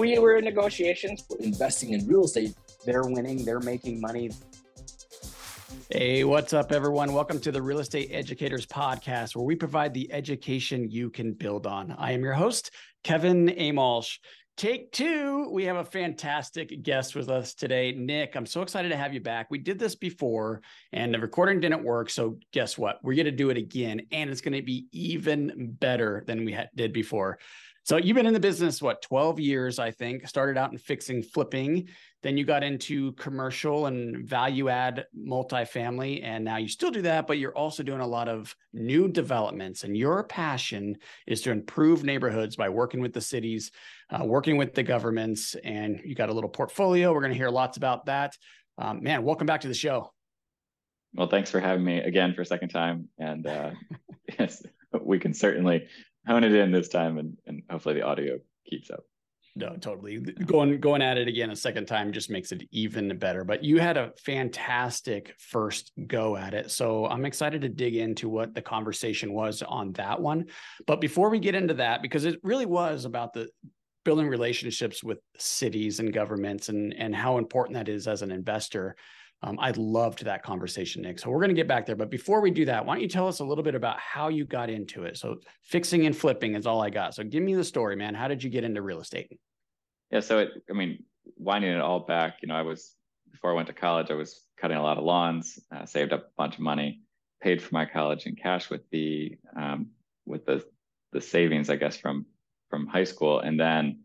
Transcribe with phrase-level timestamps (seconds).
[0.00, 1.20] we were in negotiations.
[1.20, 2.54] For investing in real estate,
[2.86, 4.30] they're winning, they're making money.
[5.90, 7.12] Hey, what's up, everyone?
[7.12, 11.66] Welcome to the Real Estate Educators Podcast, where we provide the education you can build
[11.66, 11.94] on.
[11.98, 12.70] I am your host,
[13.04, 14.18] Kevin Amolsch.
[14.56, 15.50] Take two.
[15.50, 18.36] We have a fantastic guest with us today, Nick.
[18.36, 19.50] I'm so excited to have you back.
[19.50, 20.62] We did this before
[20.92, 22.08] and the recording didn't work.
[22.10, 23.00] So, guess what?
[23.02, 26.52] We're going to do it again, and it's going to be even better than we
[26.52, 27.38] had, did before.
[27.90, 30.28] So, you've been in the business, what, 12 years, I think.
[30.28, 31.88] Started out in fixing, flipping.
[32.22, 36.22] Then you got into commercial and value add multifamily.
[36.22, 39.82] And now you still do that, but you're also doing a lot of new developments.
[39.82, 43.72] And your passion is to improve neighborhoods by working with the cities,
[44.10, 45.56] uh, working with the governments.
[45.64, 47.12] And you got a little portfolio.
[47.12, 48.36] We're going to hear lots about that.
[48.78, 50.12] Um, man, welcome back to the show.
[51.14, 53.08] Well, thanks for having me again for a second time.
[53.18, 53.72] And uh,
[54.38, 54.62] yes,
[55.02, 55.88] we can certainly
[56.26, 59.00] hone it in this time and, and hopefully the audio keeps up.
[59.56, 60.20] No totally.
[60.20, 63.78] Going going at it again a second time just makes it even better but you
[63.78, 66.70] had a fantastic first go at it.
[66.70, 70.46] So i'm excited to dig into what the conversation was on that one.
[70.86, 73.48] But before we get into that because it really was about the
[74.04, 78.96] building relationships with cities and governments and and how important that is as an investor
[79.42, 81.18] um, I loved that conversation, Nick.
[81.18, 81.96] So we're going to get back there.
[81.96, 84.28] But before we do that, why don't you tell us a little bit about how
[84.28, 85.16] you got into it?
[85.16, 87.14] So fixing and flipping is all I got.
[87.14, 88.14] So give me the story, man.
[88.14, 89.38] How did you get into real estate?
[90.10, 90.20] Yeah.
[90.20, 91.04] So it, I mean,
[91.36, 92.94] winding it all back, you know, I was,
[93.30, 96.20] before I went to college, I was cutting a lot of lawns, uh, saved up
[96.20, 97.00] a bunch of money,
[97.40, 99.86] paid for my college in cash with the, um,
[100.26, 100.62] with the,
[101.12, 102.26] the savings, I guess, from,
[102.68, 103.40] from high school.
[103.40, 104.00] And then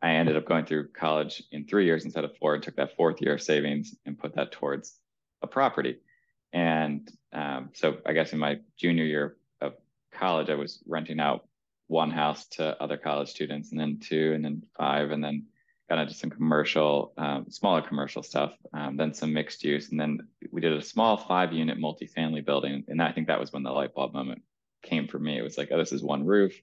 [0.00, 2.54] I ended up going through college in three years instead of four.
[2.54, 4.96] and took that fourth year of savings and put that towards
[5.42, 5.98] a property.
[6.52, 9.74] And um, so I guess in my junior year of
[10.12, 11.46] college, I was renting out
[11.88, 15.46] one house to other college students, and then two, and then five, and then
[15.88, 20.18] got into some commercial, um, smaller commercial stuff, um, then some mixed use, and then
[20.52, 23.94] we did a small five-unit multifamily building, and I think that was when the light
[23.94, 24.42] bulb moment
[24.82, 25.38] came for me.
[25.38, 26.60] It was like, oh, this is one roof,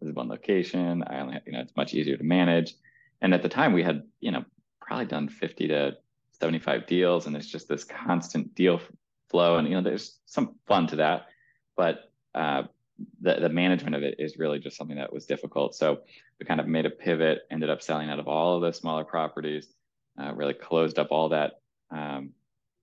[0.00, 1.02] this is one location.
[1.06, 2.74] I only, have, you know, it's much easier to manage.
[3.20, 4.44] And at the time, we had, you know,
[4.80, 5.96] probably done 50 to
[6.38, 8.80] 75 deals, and it's just this constant deal
[9.30, 11.26] flow, and you know, there's some fun to that,
[11.76, 12.64] but uh,
[13.20, 15.74] the the management of it is really just something that was difficult.
[15.74, 16.00] So
[16.38, 19.04] we kind of made a pivot, ended up selling out of all of the smaller
[19.04, 19.66] properties,
[20.20, 21.60] uh, really closed up all that.
[21.90, 22.30] Um,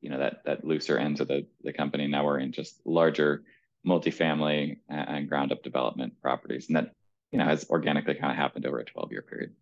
[0.01, 2.07] you know that that looser ends of the the company.
[2.07, 3.43] Now we're in just larger
[3.87, 6.93] multifamily and ground up development properties, and that
[7.33, 9.53] you know, has organically kind of happened over a 12 year period.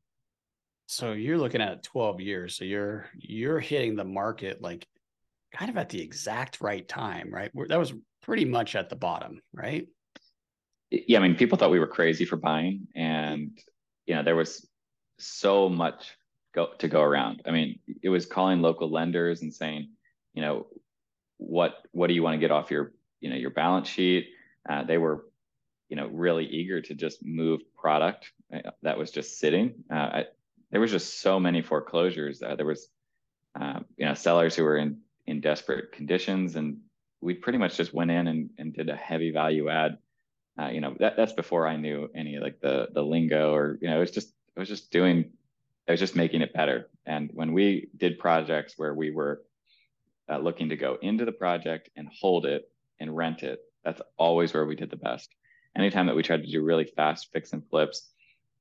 [0.87, 2.55] So you're looking at 12 years.
[2.55, 4.85] So you're you're hitting the market like
[5.55, 7.49] kind of at the exact right time, right?
[7.69, 9.87] That was pretty much at the bottom, right?
[10.89, 13.57] Yeah, I mean, people thought we were crazy for buying, and
[14.05, 14.67] you know, there was
[15.17, 16.17] so much
[16.53, 17.41] go to go around.
[17.45, 19.91] I mean, it was calling local lenders and saying,
[20.33, 20.67] you know,
[21.38, 24.27] what what do you want to get off your you know your balance sheet?
[24.69, 25.25] Uh, they were
[25.91, 29.84] you know really eager to just move product uh, that was just sitting.
[29.91, 30.25] Uh, I,
[30.72, 32.41] there was just so many foreclosures.
[32.41, 32.88] Uh, there was
[33.56, 36.78] um, you know sellers who were in in desperate conditions, and
[37.19, 39.97] we pretty much just went in and, and did a heavy value add.
[40.57, 43.90] Uh, you know that that's before I knew any like the the lingo or you
[43.90, 45.25] know it was just it was just doing
[45.90, 46.90] I was just making it better.
[47.06, 49.41] And when we did projects where we were
[50.30, 54.53] uh, looking to go into the project and hold it and rent it, that's always
[54.53, 55.35] where we did the best
[55.75, 58.09] anytime that we tried to do really fast fix and flips,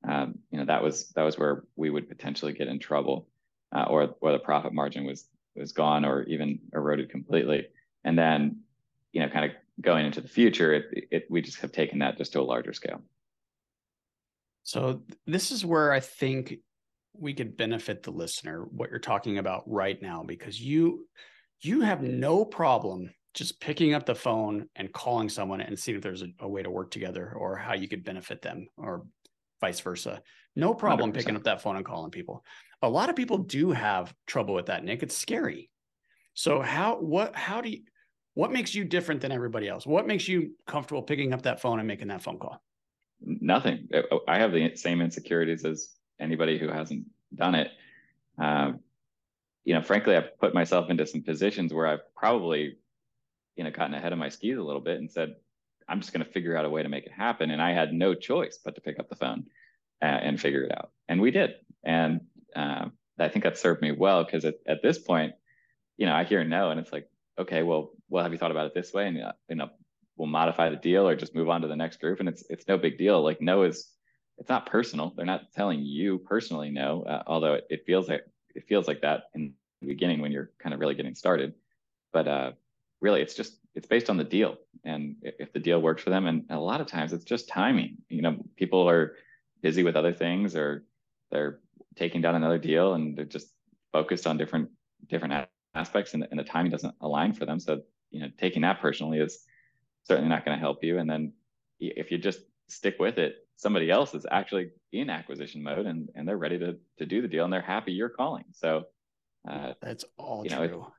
[0.07, 3.27] um, you know, that was that was where we would potentially get in trouble,
[3.71, 7.67] uh, or or the profit margin was was gone or even eroded completely.
[8.03, 8.61] And then,
[9.11, 9.51] you know, kind of
[9.81, 12.73] going into the future, it, it we just have taken that just to a larger
[12.73, 13.01] scale.
[14.63, 16.55] So this is where I think
[17.13, 21.07] we could benefit the listener what you're talking about right now because you
[21.61, 26.03] you have no problem just picking up the phone and calling someone and seeing if
[26.03, 29.05] there's a, a, way to work together or how you could benefit them or
[29.61, 30.21] vice versa.
[30.55, 31.15] No problem 100%.
[31.15, 32.43] picking up that phone and calling people.
[32.81, 35.03] A lot of people do have trouble with that, Nick.
[35.03, 35.69] It's scary.
[36.33, 37.81] So how what how do you
[38.33, 39.85] what makes you different than everybody else?
[39.85, 42.61] What makes you comfortable picking up that phone and making that phone call?
[43.21, 43.89] Nothing.
[44.27, 45.89] I have the same insecurities as
[46.19, 47.05] anybody who hasn't
[47.35, 47.71] done it.
[48.37, 48.79] Um,
[49.63, 52.77] you know, frankly, I've put myself into some positions where I've probably
[53.55, 55.35] you know gotten ahead of my skis a little bit and said
[55.87, 57.51] i'm just going to figure out a way to make it happen.
[57.51, 59.45] And i had no choice but to pick up the phone
[60.01, 60.91] uh, and figure it out.
[61.07, 61.55] And we did.
[61.83, 62.21] And
[62.55, 62.85] uh,
[63.19, 65.33] i think that served me well because at, at this point
[65.97, 67.07] you know i hear no and it's like
[67.37, 69.07] okay well well have you thought about it this way?
[69.07, 69.69] And uh, you know
[70.17, 72.19] we'll modify the deal or just move on to the next group.
[72.19, 73.23] And it's it's no big deal.
[73.23, 73.87] Like no is
[74.37, 75.13] it's not personal.
[75.15, 78.23] They're not telling you personally no, uh, although it, it, feels like
[78.55, 81.53] it feels like that in the beginning when you're kind of really getting started.
[82.11, 82.51] But uh,
[83.01, 86.27] really, it's just it's based on the deal, and if the deal works for them,
[86.27, 87.97] and a lot of times it's just timing.
[88.09, 89.15] You know, people are
[89.61, 90.85] busy with other things, or
[91.31, 91.59] they're
[91.95, 93.47] taking down another deal, and they're just
[93.91, 94.69] focused on different
[95.07, 97.59] different aspects, and, and the timing doesn't align for them.
[97.59, 97.81] So
[98.11, 99.39] you know, taking that personally is
[100.03, 100.99] certainly not going to help you.
[100.99, 101.33] And then
[101.79, 106.27] if you just stick with it, somebody else is actually in acquisition mode and, and
[106.27, 108.45] they're ready to, to do the deal and they're happy you're calling.
[108.51, 108.83] So
[109.49, 110.67] uh, that's all you true.
[110.67, 110.93] Know,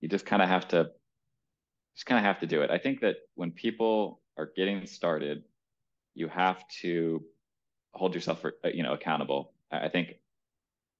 [0.00, 0.90] you just kind of have to
[1.94, 2.70] just kind of have to do it.
[2.70, 5.44] I think that when people are getting started,
[6.14, 7.22] you have to
[7.92, 9.52] hold yourself for, uh, you know accountable.
[9.70, 10.14] I think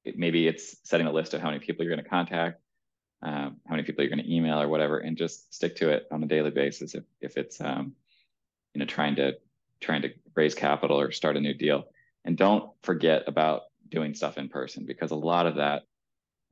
[0.04, 2.60] it, maybe it's setting a list of how many people you're going to contact,
[3.22, 6.06] um, how many people you're going to email or whatever, and just stick to it
[6.10, 6.94] on a daily basis.
[6.94, 7.94] If if it's um,
[8.74, 9.34] you know trying to
[9.80, 11.84] trying to raise capital or start a new deal.
[12.24, 15.82] And don't forget about doing stuff in person because a lot of that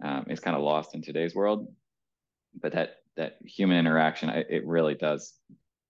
[0.02, 1.66] um, is kind of lost in today's world.
[2.60, 5.34] But that that human interaction, it really does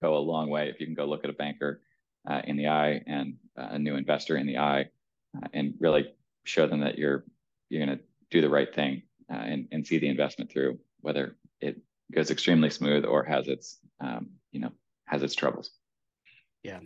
[0.03, 0.69] go a long way.
[0.69, 1.81] If you can go look at a banker
[2.29, 4.87] uh, in the eye and uh, a new investor in the eye,
[5.37, 6.13] uh, and really
[6.45, 7.25] show them that you're
[7.69, 9.03] you're going to do the right thing
[9.33, 11.81] uh, and and see the investment through, whether it
[12.13, 14.73] goes extremely smooth or has its um, you know
[15.07, 15.71] has its troubles.
[16.63, 16.81] Yeah.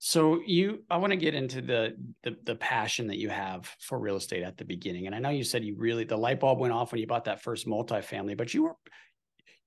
[0.00, 3.98] So you, I want to get into the, the the passion that you have for
[3.98, 6.60] real estate at the beginning, and I know you said you really the light bulb
[6.60, 8.76] went off when you bought that first multifamily, but you were,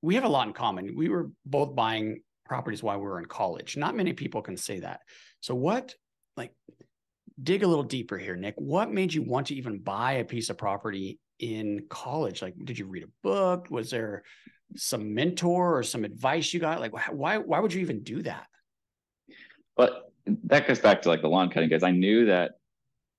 [0.02, 0.96] we have a lot in common.
[0.96, 3.78] We were both buying properties while we were in college.
[3.78, 5.02] Not many people can say that.
[5.42, 5.96] So what,
[6.38, 6.52] like,
[7.42, 8.56] dig a little deeper here, Nick.
[8.58, 12.42] What made you want to even buy a piece of property in college?
[12.42, 13.68] Like, did you read a book?
[13.70, 14.24] Was there
[14.76, 16.80] some mentor or some advice you got?
[16.80, 18.48] Like, why why would you even do that?
[19.76, 20.12] But
[20.46, 21.84] that goes back to like the lawn cutting guys.
[21.84, 22.54] I knew that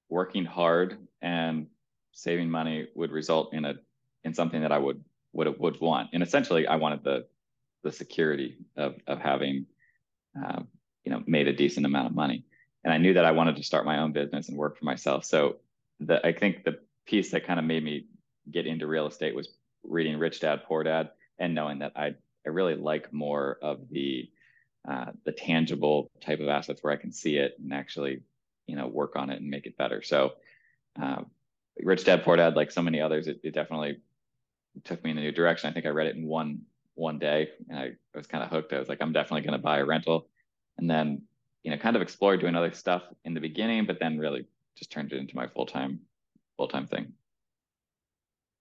[0.08, 1.66] working hard and
[2.12, 3.74] saving money would result in a
[4.24, 5.02] in something that I would
[5.32, 6.10] would it would want.
[6.12, 7.26] And essentially, I wanted the
[7.82, 9.66] the security of of having
[10.42, 10.62] uh,
[11.04, 12.44] you know made a decent amount of money.
[12.84, 15.24] And I knew that I wanted to start my own business and work for myself.
[15.24, 15.56] So
[16.00, 18.06] the I think the piece that kind of made me
[18.50, 19.48] get into real estate was
[19.82, 22.14] reading Rich Dad Poor Dad and knowing that I
[22.46, 24.28] I really like more of the
[24.88, 28.22] uh, the tangible type of assets where I can see it and actually,
[28.66, 30.02] you know, work on it and make it better.
[30.02, 30.32] So,
[31.00, 31.22] uh,
[31.80, 33.98] Rich Dad Poor Dad, like so many others, it, it, definitely
[34.84, 35.70] took me in a new direction.
[35.70, 36.62] I think I read it in one
[36.94, 38.72] one day, and I, I was kind of hooked.
[38.72, 40.28] I was like, I'm definitely going to buy a rental,
[40.78, 41.22] and then,
[41.62, 44.46] you know, kind of explored doing other stuff in the beginning, but then really
[44.76, 46.00] just turned it into my full time
[46.56, 47.12] full time thing.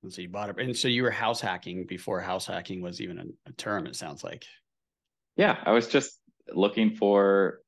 [0.03, 3.01] And so you bought it, and so you were house hacking before house hacking was
[3.01, 3.85] even a, a term.
[3.85, 4.45] It sounds like.
[5.37, 6.19] Yeah, I was just
[6.53, 7.61] looking for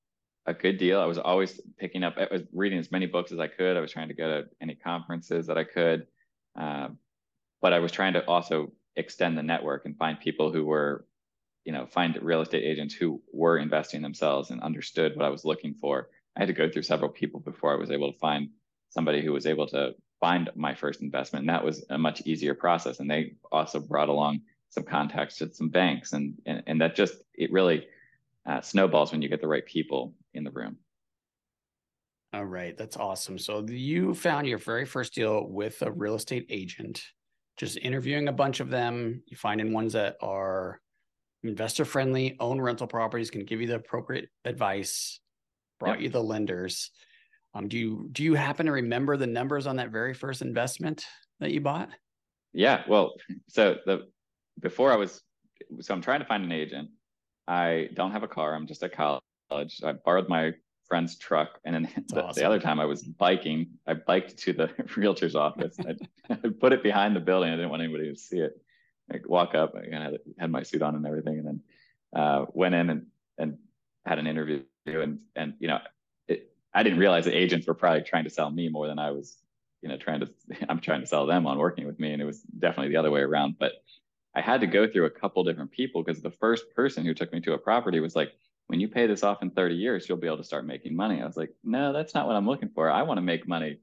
[0.46, 1.00] a good deal.
[1.00, 3.78] I was always picking up, I was reading as many books as I could.
[3.78, 6.08] I was trying to go to any conferences that I could.
[6.56, 6.98] Um,
[7.64, 11.08] but I was trying to also extend the network and find people who were,
[11.64, 15.46] you know, find real estate agents who were investing themselves and understood what I was
[15.46, 16.10] looking for.
[16.36, 18.50] I had to go through several people before I was able to find
[18.90, 21.44] somebody who was able to find my first investment.
[21.44, 23.00] And that was a much easier process.
[23.00, 27.16] And they also brought along some contacts to some banks, and and, and that just
[27.34, 27.88] it really
[28.46, 30.78] uh, snowballs when you get the right people in the room.
[32.34, 33.38] All right, that's awesome.
[33.38, 37.04] So you found your very first deal with a real estate agent,
[37.64, 39.24] just interviewing a bunch of them.
[39.28, 40.80] You finding ones that are
[41.44, 45.20] investor friendly, own rental properties, can give you the appropriate advice.
[45.80, 46.04] Brought yep.
[46.04, 46.92] you the lenders.
[47.54, 51.06] Um, do you do you happen to remember the numbers on that very first investment
[51.40, 51.90] that you bought?
[52.54, 53.14] Yeah, well,
[53.48, 54.08] so the
[54.60, 55.22] before I was,
[55.82, 56.90] so I'm trying to find an agent.
[57.48, 58.56] I don't have a car.
[58.56, 59.82] I'm just at college.
[59.84, 60.54] I borrowed my
[60.88, 62.42] friend's truck, and then the, awesome.
[62.42, 63.72] the, other time I was biking.
[63.88, 65.76] I biked to the realtor's office.
[65.80, 65.96] I,
[66.30, 67.52] I, put it behind the building.
[67.52, 68.60] I didn't want anybody to see it.
[69.12, 69.76] I walk up.
[69.76, 71.62] And I had, had my suit on and everything, and then
[72.16, 73.06] uh, went in and
[73.38, 73.58] and
[74.06, 74.64] had an interview.
[74.86, 75.80] And and you know,
[76.28, 79.12] it, I didn't realize the agents were probably trying to sell me more than I
[79.12, 79.38] was,
[79.82, 80.30] you know, trying to.
[80.70, 83.12] I'm trying to sell them on working with me, and it was definitely the other
[83.12, 83.56] way around.
[83.60, 83.74] But
[84.36, 87.32] I had to go through a couple different people because the first person who took
[87.32, 88.34] me to a property was like,
[88.74, 91.22] when you pay this off in 30 years, you'll be able to start making money.
[91.22, 92.90] I was like, no, that's not what I'm looking for.
[92.90, 93.78] I want to make money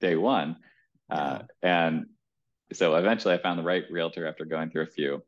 [0.00, 0.56] day one.
[1.10, 2.06] Uh, and
[2.72, 5.22] so eventually I found the right realtor after going through a few.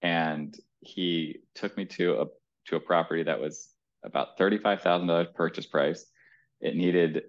[0.00, 2.26] And he took me to a
[2.68, 3.68] to a property that was
[4.02, 6.06] about $35,000 purchase price.
[6.62, 7.24] It needed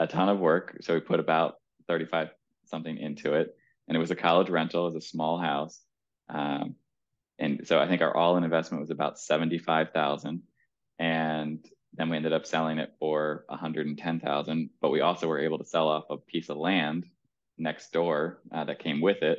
[0.00, 0.78] a ton of work.
[0.80, 1.54] So we put about
[1.86, 2.30] 35
[2.64, 3.54] something into it.
[3.86, 5.80] And it was a college rental, it was a small house.
[6.28, 6.74] Um,
[7.38, 10.42] and so I think our all-in investment was about 75,000
[10.98, 11.64] and
[11.96, 14.70] then we ended up selling it for 110,000.
[14.80, 17.04] But we also were able to sell off a piece of land
[17.58, 19.38] next door uh, that came with it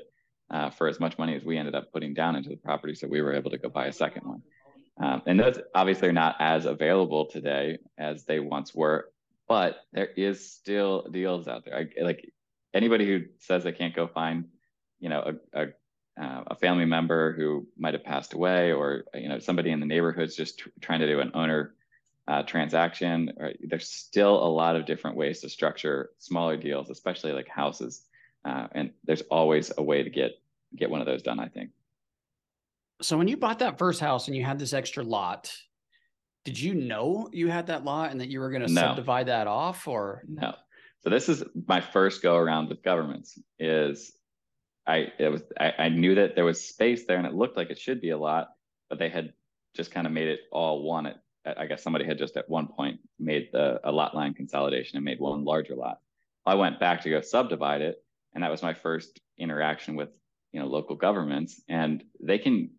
[0.50, 2.96] uh, for as much money as we ended up putting down into the property.
[2.96, 4.42] So we were able to go buy a second one.
[4.98, 9.10] Um, and those obviously are not as available today as they once were,
[9.48, 11.76] but there is still deals out there.
[11.76, 12.32] I, like
[12.74, 14.46] anybody who says they can't go find,
[15.00, 15.68] you know, a, a,
[16.20, 19.86] uh, a family member who might have passed away, or you know, somebody in the
[19.86, 21.76] neighborhood's just trying to do an owner
[22.28, 23.34] uh, transaction.
[23.38, 23.58] Right?
[23.62, 28.04] There's still a lot of different ways to structure smaller deals, especially like houses.
[28.46, 30.40] Uh, and there's always a way to get
[30.76, 31.40] get one of those done.
[31.40, 31.72] I think.
[33.02, 35.54] So when you bought that first house and you had this extra lot,
[36.46, 38.82] did you know you had that lot and that you were going to no.
[38.82, 40.56] subdivide that off, or no?
[41.04, 43.38] So this is my first go around with governments.
[43.60, 44.14] Is
[44.88, 47.70] I it was I, I knew that there was space there and it looked like
[47.70, 48.50] it should be a lot,
[48.90, 49.34] but they had
[49.76, 52.68] just kind of made it all one at I guess somebody had just at one
[52.68, 56.00] point made the, a lot line consolidation and made one larger lot.
[56.46, 60.10] I went back to go subdivide it, and that was my first interaction with
[60.52, 62.72] you know local governments, and they can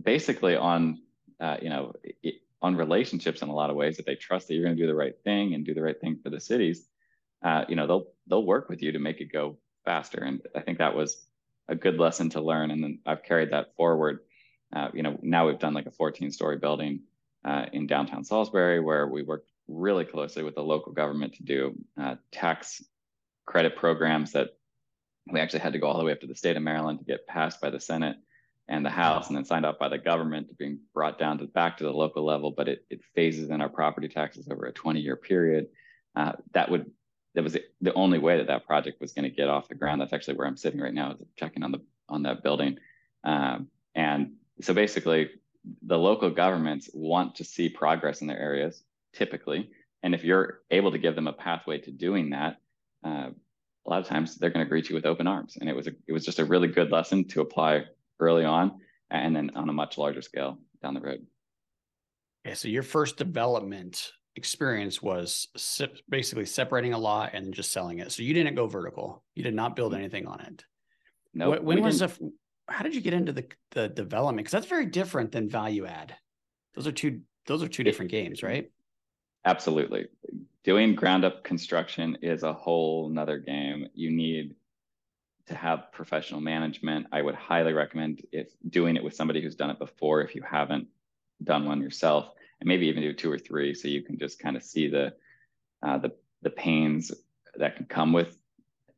[0.00, 1.00] basically on
[1.40, 1.92] uh, you know
[2.62, 4.86] on relationships in a lot of ways that they trust that you're going to do
[4.86, 6.86] the right thing and do the right thing for the cities.
[7.42, 10.60] Uh, you know they'll they'll work with you to make it go faster, and I
[10.60, 11.24] think that was
[11.68, 14.20] a good lesson to learn, and then I've carried that forward.
[14.74, 17.00] Uh, you know now we've done like a 14 story building
[17.44, 21.74] uh, in downtown Salisbury, where we worked really closely with the local government to do
[22.00, 22.82] uh, tax
[23.46, 24.50] credit programs that
[25.30, 27.04] we actually had to go all the way up to the state of Maryland to
[27.04, 28.16] get passed by the Senate
[28.68, 31.46] and the House, and then signed off by the government to being brought down to
[31.46, 32.50] back to the local level.
[32.50, 35.68] But it, it phases in our property taxes over a 20 year period.
[36.16, 36.90] Uh, that would
[37.34, 40.00] that was the only way that that project was going to get off the ground.
[40.00, 42.78] That's actually where I'm sitting right now, checking on the on that building.
[43.24, 45.30] Um, and so basically,
[45.82, 49.70] the local governments want to see progress in their areas typically
[50.02, 52.56] and if you're able to give them a pathway to doing that
[53.04, 53.30] uh,
[53.86, 55.86] a lot of times they're going to greet you with open arms and it was
[55.86, 57.84] a, it was just a really good lesson to apply
[58.20, 61.24] early on and then on a much larger scale down the road
[62.46, 65.48] okay so your first development experience was
[66.08, 69.54] basically separating a lot and just selling it so you didn't go vertical you did
[69.54, 70.00] not build mm-hmm.
[70.00, 70.64] anything on it
[71.32, 72.32] no nope, when was the
[72.68, 74.44] how did you get into the the development?
[74.44, 76.14] Because that's very different than value add.
[76.74, 78.70] Those are two those are two different games, right?
[79.44, 80.06] Absolutely.
[80.62, 83.88] Doing ground up construction is a whole nother game.
[83.94, 84.54] You need
[85.46, 87.06] to have professional management.
[87.12, 90.40] I would highly recommend if doing it with somebody who's done it before if you
[90.40, 90.88] haven't
[91.42, 92.30] done one yourself,
[92.64, 95.12] and maybe even do two or three so you can just kind of see the
[95.82, 97.12] uh, the the pains
[97.56, 98.36] that can come with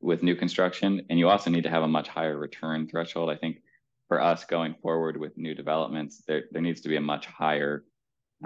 [0.01, 1.05] with new construction.
[1.11, 3.29] And you also need to have a much higher return threshold.
[3.29, 3.63] I think
[4.09, 7.85] for us going forward with new developments, there, there needs to be a much higher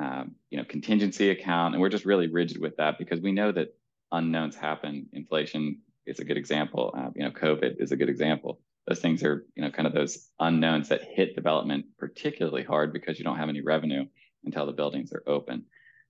[0.01, 1.75] um, you know, contingency account.
[1.75, 3.75] And we're just really rigid with that because we know that
[4.13, 5.07] unknowns happen.
[5.13, 6.95] Inflation is a good example.
[6.97, 8.61] Uh, you know, COVID is a good example.
[8.87, 13.19] Those things are, you know, kind of those unknowns that hit development particularly hard because
[13.19, 14.07] you don't have any revenue
[14.45, 15.65] until the buildings are open.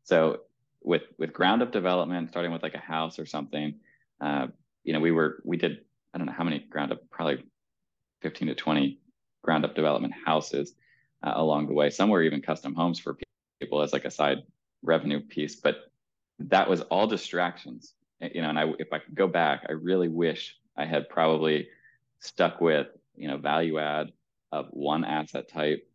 [0.04, 0.40] So
[0.82, 3.74] with with ground up development, starting with like a house or something,
[4.20, 4.48] uh,
[4.84, 5.78] you know, we were we did
[6.14, 7.44] I don't know how many ground up, probably
[8.22, 8.98] 15 to 20
[9.42, 10.74] ground up development houses
[11.22, 11.90] uh, along the way.
[11.90, 13.16] Some were even custom homes for
[13.60, 14.38] people as like a side
[14.82, 15.76] revenue piece, but
[16.38, 17.94] that was all distractions.
[18.20, 21.68] You know, and I if I could go back, I really wish I had probably
[22.20, 24.12] stuck with you know value add
[24.52, 25.88] of one asset type.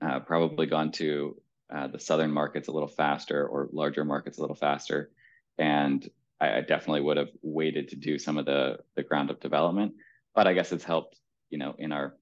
[0.00, 1.40] Uh, probably gone to
[1.74, 5.10] uh, the southern markets a little faster or larger markets a little faster,
[5.58, 6.08] and
[6.40, 9.94] I, I definitely would have waited to do some of the the ground up development.
[10.34, 11.18] But I guess it's helped,
[11.50, 12.14] you know, in our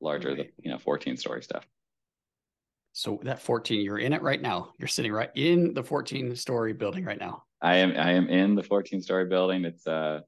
[0.00, 0.36] larger, right.
[0.38, 1.66] the you know, 14 story stuff.
[2.92, 4.72] So that 14, you're in it right now.
[4.78, 7.42] You're sitting right in the 14 story building right now.
[7.60, 7.90] I am.
[7.96, 9.64] I am in the 14 story building.
[9.64, 10.20] It's uh,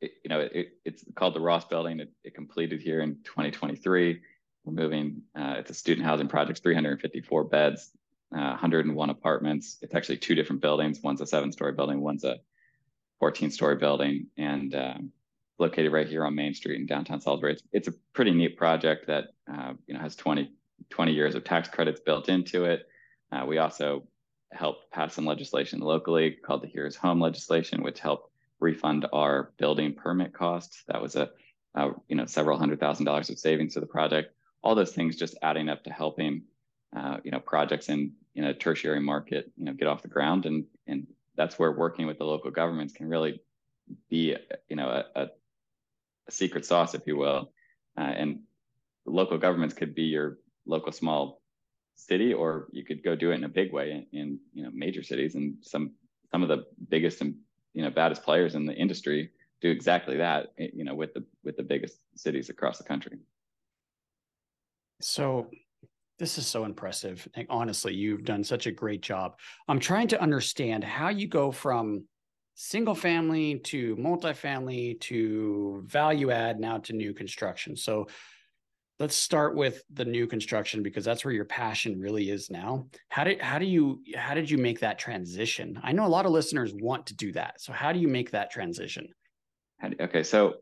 [0.00, 2.00] it, you know, it, it's called the Ross Building.
[2.00, 4.20] It, it completed here in 2023.
[4.64, 5.22] We're moving.
[5.34, 7.90] Uh, it's a student housing project, 354 beds,
[8.34, 9.78] uh, 101 apartments.
[9.82, 11.00] It's actually two different buildings.
[11.02, 12.00] One's a seven story building.
[12.00, 12.36] One's a
[13.20, 15.12] 14 story building and um,
[15.58, 17.52] located right here on Main Street in downtown Salisbury.
[17.52, 20.52] It's, it's a pretty neat project that uh, you know has 20,
[20.90, 22.86] 20 years of tax credits built into it.
[23.32, 24.06] Uh, we also
[24.52, 29.94] helped pass some legislation locally called the Here's Home legislation, which helped refund our building
[29.94, 30.82] permit costs.
[30.88, 31.30] That was a,
[32.08, 34.34] you know several hundred thousand dollars of savings to the project.
[34.62, 36.42] All those things just adding up to helping
[36.96, 40.46] uh, you know projects in in a tertiary market you know get off the ground
[40.46, 43.40] and and that's where working with the local governments can really
[44.08, 44.36] be,
[44.68, 45.28] you know, a, a,
[46.28, 47.52] a secret sauce, if you will.
[47.96, 48.40] Uh, and
[49.06, 51.40] local governments could be your local small
[51.94, 54.70] city, or you could go do it in a big way in, in you know
[54.72, 55.34] major cities.
[55.34, 55.92] And some
[56.30, 57.34] some of the biggest and
[57.74, 60.52] you know baddest players in the industry do exactly that.
[60.56, 63.18] You know, with the with the biggest cities across the country.
[65.00, 65.50] So
[66.18, 67.26] this is so impressive.
[67.34, 69.38] And honestly, you've done such a great job.
[69.68, 72.04] I'm trying to understand how you go from
[72.54, 77.74] single family to multifamily to value add now to new construction.
[77.74, 78.06] So
[78.98, 82.86] let's start with the new construction because that's where your passion really is now.
[83.08, 85.80] How did how do you how did you make that transition?
[85.82, 87.62] I know a lot of listeners want to do that.
[87.62, 89.08] So how do you make that transition?
[89.98, 90.56] Okay, so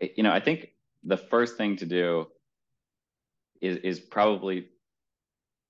[0.00, 0.68] eh, you know, I think
[1.02, 2.28] the first thing to do
[3.64, 4.68] is is probably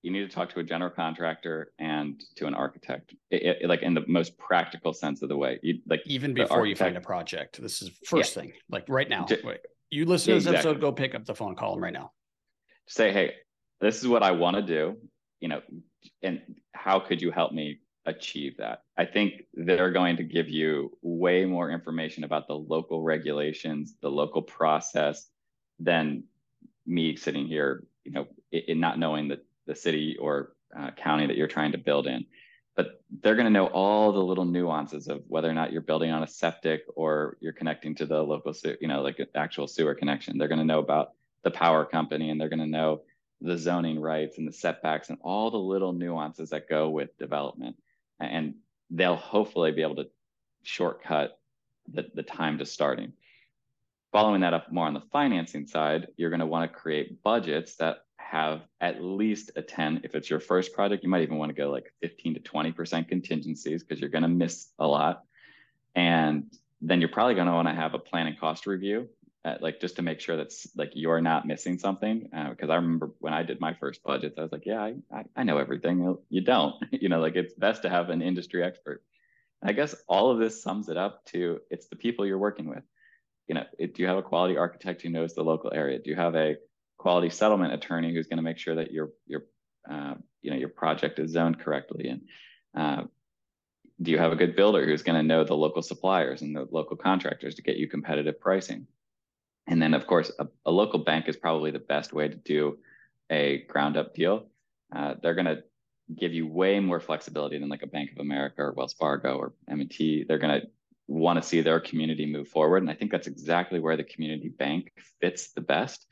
[0.01, 3.81] you need to talk to a general contractor and to an architect it, it, like
[3.81, 7.01] in the most practical sense of the way you like even before you find a
[7.01, 8.41] project this is first yeah.
[8.41, 9.41] thing like right now J-
[9.89, 10.71] you listen to this exactly.
[10.71, 12.11] episode go pick up the phone call them right now
[12.87, 13.33] say hey
[13.81, 14.97] this is what i want to do
[15.39, 15.61] you know
[16.21, 16.41] and
[16.73, 21.45] how could you help me achieve that i think they're going to give you way
[21.45, 25.27] more information about the local regulations the local process
[25.79, 26.23] than
[26.85, 31.37] me sitting here, you know, in not knowing the, the city or uh, county that
[31.37, 32.25] you're trying to build in.
[32.75, 36.11] But they're going to know all the little nuances of whether or not you're building
[36.11, 39.95] on a septic or you're connecting to the local, you know, like an actual sewer
[39.95, 40.37] connection.
[40.37, 41.11] They're going to know about
[41.43, 43.01] the power company and they're going to know
[43.39, 47.77] the zoning rights and the setbacks and all the little nuances that go with development.
[48.19, 48.55] And
[48.89, 50.09] they'll hopefully be able to
[50.63, 51.39] shortcut
[51.87, 53.13] the, the time to starting.
[54.15, 57.75] Following that up more on the financing side, you're going to want to create budgets
[57.75, 59.99] that have at least a 10.
[60.05, 63.09] If it's your first project, you might even want to go like 15 to 20%
[63.09, 65.23] contingencies because you're going to miss a lot.
[65.95, 66.45] And
[66.79, 69.09] then you're probably going to want to have a plan and cost review,
[69.43, 72.29] at, like just to make sure that's like you're not missing something.
[72.49, 74.95] Because uh, I remember when I did my first budgets, I was like, yeah, I,
[75.13, 76.15] I, I know everything.
[76.29, 79.03] You don't, you know, like it's best to have an industry expert.
[79.61, 82.83] I guess all of this sums it up to it's the people you're working with
[83.47, 85.99] you know, do you have a quality architect who knows the local area?
[85.99, 86.55] Do you have a
[86.97, 89.43] quality settlement attorney who's going to make sure that your your
[89.89, 92.09] uh, you know your project is zoned correctly?
[92.09, 92.21] And
[92.75, 93.03] uh,
[94.01, 96.67] do you have a good builder who's going to know the local suppliers and the
[96.71, 98.87] local contractors to get you competitive pricing?
[99.67, 102.77] And then, of course, a, a local bank is probably the best way to do
[103.29, 104.47] a ground up deal.
[104.95, 105.63] Uh, they're going to
[106.15, 109.53] give you way more flexibility than like a Bank of America or Wells Fargo or
[109.69, 110.25] M&T.
[110.27, 110.67] They're going to
[111.07, 114.49] want to see their community move forward and i think that's exactly where the community
[114.49, 114.91] bank
[115.21, 116.07] fits the best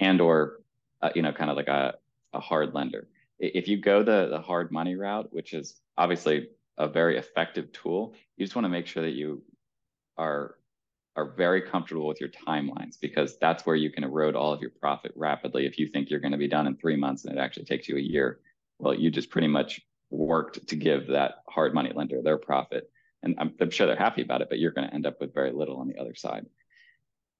[0.00, 0.60] and or
[1.02, 1.94] uh, you know kind of like a,
[2.32, 3.08] a hard lender.
[3.38, 8.14] If you go the the hard money route which is obviously a very effective tool
[8.36, 9.42] you just want to make sure that you
[10.16, 10.56] are
[11.16, 14.70] are very comfortable with your timelines because that's where you can erode all of your
[14.70, 17.40] profit rapidly if you think you're going to be done in three months and it
[17.40, 18.40] actually takes you a year.
[18.78, 22.90] Well you just pretty much worked to give that hard money lender their profit
[23.22, 25.34] and I'm, I'm sure they're happy about it, but you're going to end up with
[25.34, 26.46] very little on the other side.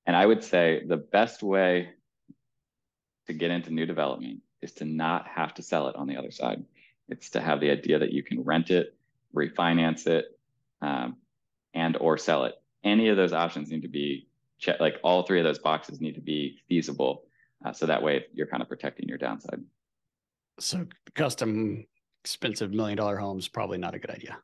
[0.06, 1.90] And I would say the best way
[3.26, 6.30] to get into new development is to not have to sell it on the other
[6.30, 6.64] side.
[7.08, 8.96] It's to have the idea that you can rent it,
[9.34, 10.38] refinance it,
[10.82, 11.16] um,
[11.74, 12.54] and or sell it.
[12.84, 14.26] Any of those options need to be.
[14.78, 17.24] Like all three of those boxes need to be feasible,
[17.64, 19.62] uh, so that way you're kind of protecting your downside.
[20.58, 21.86] So custom,
[22.22, 24.36] expensive million dollar homes probably not a good idea.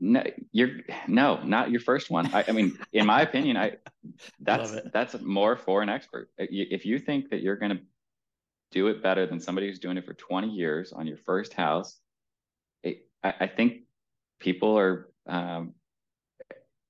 [0.00, 0.70] No, you're
[1.08, 2.32] no, not your first one.
[2.32, 3.76] I, I mean, in my opinion, I
[4.40, 6.30] that's that's more for an expert.
[6.38, 7.82] If you think that you're going to
[8.70, 11.98] do it better than somebody who's doing it for 20 years on your first house,
[12.82, 13.84] it, I, I, think
[14.38, 15.72] people are um,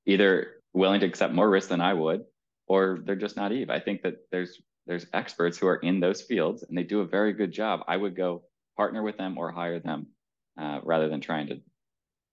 [0.04, 2.24] either willing to accept more risk than I would,
[2.66, 3.70] or they're just naive.
[3.70, 7.06] I think that there's there's experts who are in those fields and they do a
[7.06, 7.84] very good job.
[7.86, 8.42] I would go
[8.76, 10.08] partner with them or hire them
[10.58, 11.60] uh, rather than trying to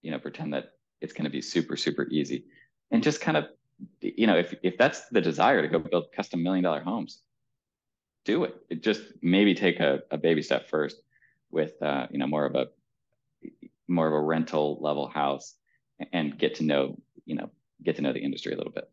[0.05, 2.45] you know pretend that it's going to be super super easy.
[2.91, 3.45] And just kind of
[4.01, 7.23] you know if if that's the desire to go build custom million dollar homes
[8.23, 11.01] do it, it just maybe take a, a baby step first
[11.51, 12.67] with uh, you know more of a
[13.87, 15.55] more of a rental level house
[16.13, 17.49] and get to know you know
[17.83, 18.89] get to know the industry a little bit.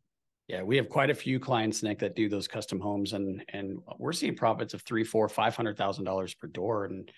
[0.49, 3.79] Yeah, we have quite a few clients, Nick, that do those custom homes, and and
[3.99, 7.11] we're seeing profits of three, four, five hundred thousand dollars per door, and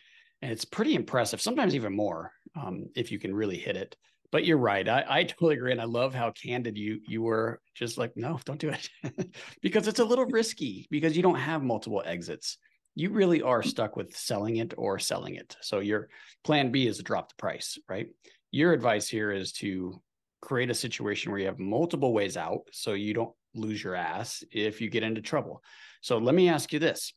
[0.42, 1.40] and it's pretty impressive.
[1.40, 3.96] Sometimes even more um, if you can really hit it.
[4.32, 4.88] But you're right.
[4.88, 7.60] I, I totally agree, and I love how candid you you were.
[7.74, 8.88] Just like, no, don't do it,
[9.62, 12.58] because it's a little risky because you don't have multiple exits.
[12.96, 15.56] You really are stuck with selling it or selling it.
[15.60, 16.08] So your
[16.44, 18.06] plan B is to drop the price, right?
[18.52, 20.00] Your advice here is to
[20.40, 24.44] create a situation where you have multiple ways out, so you don't lose your ass
[24.52, 25.62] if you get into trouble.
[26.02, 27.12] So let me ask you this: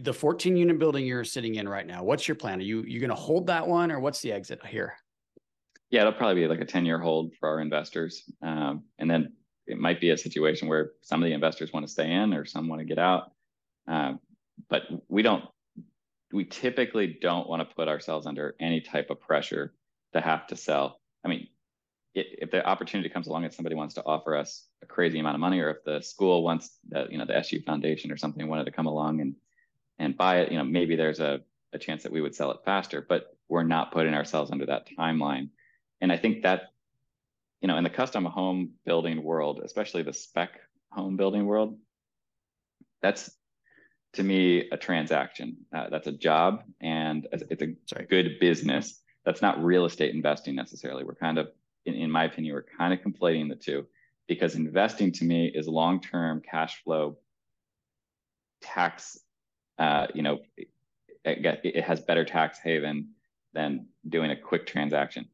[0.00, 2.58] the 14 unit building you're sitting in right now, what's your plan?
[2.58, 4.94] Are you you going to hold that one or what's the exit here?
[5.90, 8.24] Yeah, it'll probably be like a 10 year hold for our investors.
[8.40, 9.32] Um, and then
[9.66, 12.44] it might be a situation where some of the investors want to stay in or
[12.44, 13.32] some want to get out.
[13.86, 14.18] Um,
[14.70, 15.44] but we don't,
[16.32, 19.74] we typically don't want to put ourselves under any type of pressure
[20.14, 20.98] to have to sell.
[21.24, 21.48] I mean,
[22.14, 25.34] it, if the opportunity comes along and somebody wants to offer us a crazy amount
[25.34, 28.48] of money, or if the school wants the, you know, the SU Foundation or something
[28.48, 29.34] wanted to come along and
[30.02, 31.40] and buy it, you know, maybe there's a,
[31.72, 34.88] a chance that we would sell it faster, but we're not putting ourselves under that
[34.98, 35.48] timeline.
[36.00, 36.72] And I think that,
[37.60, 40.58] you know, in the custom home building world, especially the spec
[40.90, 41.78] home building world,
[43.00, 43.30] that's
[44.14, 45.56] to me a transaction.
[45.74, 48.06] Uh, that's a job and it's a Sorry.
[48.10, 49.00] good business.
[49.24, 51.04] That's not real estate investing necessarily.
[51.04, 51.48] We're kind of,
[51.86, 53.86] in, in my opinion, we're kind of conflating the two
[54.26, 57.18] because investing to me is long term cash flow
[58.60, 59.18] tax
[59.82, 60.68] uh, you know, it,
[61.24, 63.08] it has better tax haven
[63.52, 65.26] than doing a quick transaction.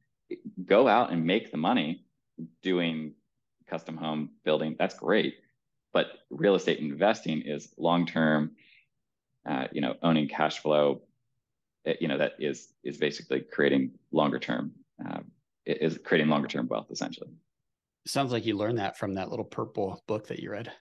[0.64, 2.06] Go out and make the money
[2.62, 3.12] doing
[3.68, 4.74] custom home building.
[4.78, 5.34] That's great,
[5.92, 8.52] but real estate investing is long term.
[9.46, 11.02] Uh, you know, owning cash flow.
[11.84, 14.72] Eh, you know that is is basically creating longer term.
[15.06, 15.20] Uh,
[15.66, 17.28] is creating longer term wealth essentially.
[18.06, 20.72] Sounds like you learned that from that little purple book that you read.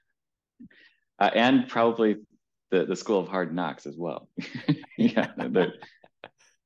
[1.19, 2.17] Uh, and probably
[2.71, 4.29] the, the school of hard knocks as well.
[4.97, 5.31] yeah,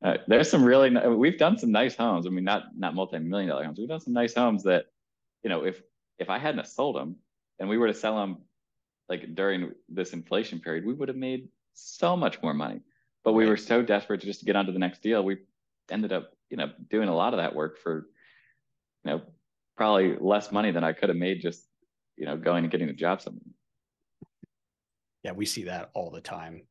[0.04, 2.26] uh, there's some really we've done some nice homes.
[2.26, 3.78] I mean, not not multi-million dollar homes.
[3.78, 4.86] We've done some nice homes that,
[5.44, 5.82] you know, if
[6.18, 7.18] if I hadn't sold them
[7.60, 8.38] and we were to sell them
[9.10, 12.82] like during this inflation period, we would have made so much more money.
[13.24, 13.52] But we right.
[13.52, 15.38] were so desperate to just get onto the next deal, we
[15.92, 18.08] ended up, you know, doing a lot of that work for,
[19.04, 19.22] you know,
[19.78, 21.68] probably less money than I could have made just,
[22.18, 23.44] you know, going and getting a job somewhere
[25.24, 26.64] yeah, we see that all the time.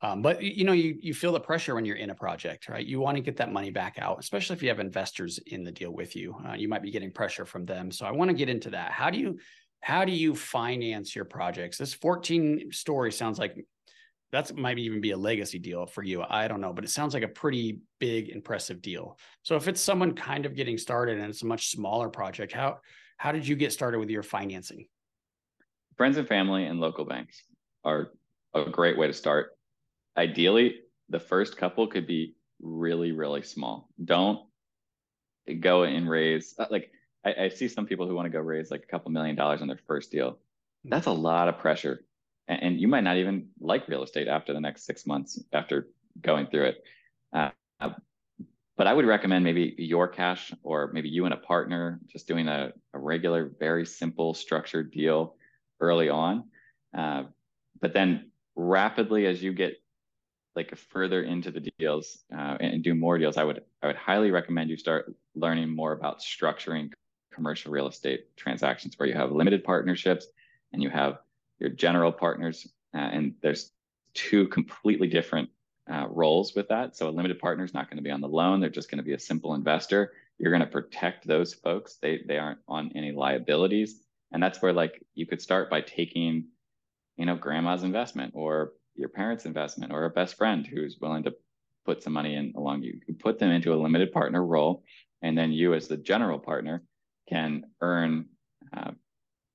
[0.00, 2.84] Um, but you know, you you feel the pressure when you're in a project, right?
[2.84, 5.72] You want to get that money back out, especially if you have investors in the
[5.72, 6.36] deal with you.
[6.48, 7.90] Uh, you might be getting pressure from them.
[7.90, 8.92] So I want to get into that.
[8.92, 9.38] How do you
[9.80, 11.78] how do you finance your projects?
[11.78, 13.56] This 14 story sounds like
[14.30, 16.22] that's might even be a legacy deal for you.
[16.22, 19.18] I don't know, but it sounds like a pretty big, impressive deal.
[19.42, 22.78] So if it's someone kind of getting started and it's a much smaller project, how
[23.18, 24.86] how did you get started with your financing?
[25.96, 27.42] Friends and family and local banks
[27.84, 28.12] are
[28.54, 29.56] a great way to start.
[30.16, 33.88] Ideally, the first couple could be really, really small.
[34.04, 34.40] Don't
[35.60, 36.92] go and raise uh, like
[37.24, 39.60] I, I see some people who want to go raise like a couple million dollars
[39.60, 40.38] on their first deal.
[40.84, 42.04] That's a lot of pressure.
[42.48, 45.88] And, and you might not even like real estate after the next six months after
[46.20, 46.84] going through it.
[47.32, 47.50] Uh,
[48.76, 52.48] but I would recommend maybe your cash or maybe you and a partner just doing
[52.48, 55.36] a, a regular, very simple structured deal
[55.80, 56.44] early on.
[56.96, 57.24] Uh,
[57.82, 59.74] but then rapidly as you get
[60.54, 64.30] like further into the deals uh, and do more deals, I would I would highly
[64.30, 66.92] recommend you start learning more about structuring
[67.34, 70.26] commercial real estate transactions where you have limited partnerships
[70.72, 71.18] and you have
[71.58, 73.72] your general partners uh, and there's
[74.14, 75.48] two completely different
[75.90, 76.94] uh, roles with that.
[76.96, 78.98] So a limited partner is not going to be on the loan; they're just going
[78.98, 80.12] to be a simple investor.
[80.38, 84.72] You're going to protect those folks; they they aren't on any liabilities, and that's where
[84.72, 86.44] like you could start by taking
[87.16, 91.34] you know, grandma's investment or your parents' investment or a best friend who's willing to
[91.84, 93.00] put some money in along you.
[93.06, 94.82] You put them into a limited partner role,
[95.22, 96.82] and then you, as the general partner,
[97.28, 98.26] can earn
[98.76, 98.92] uh,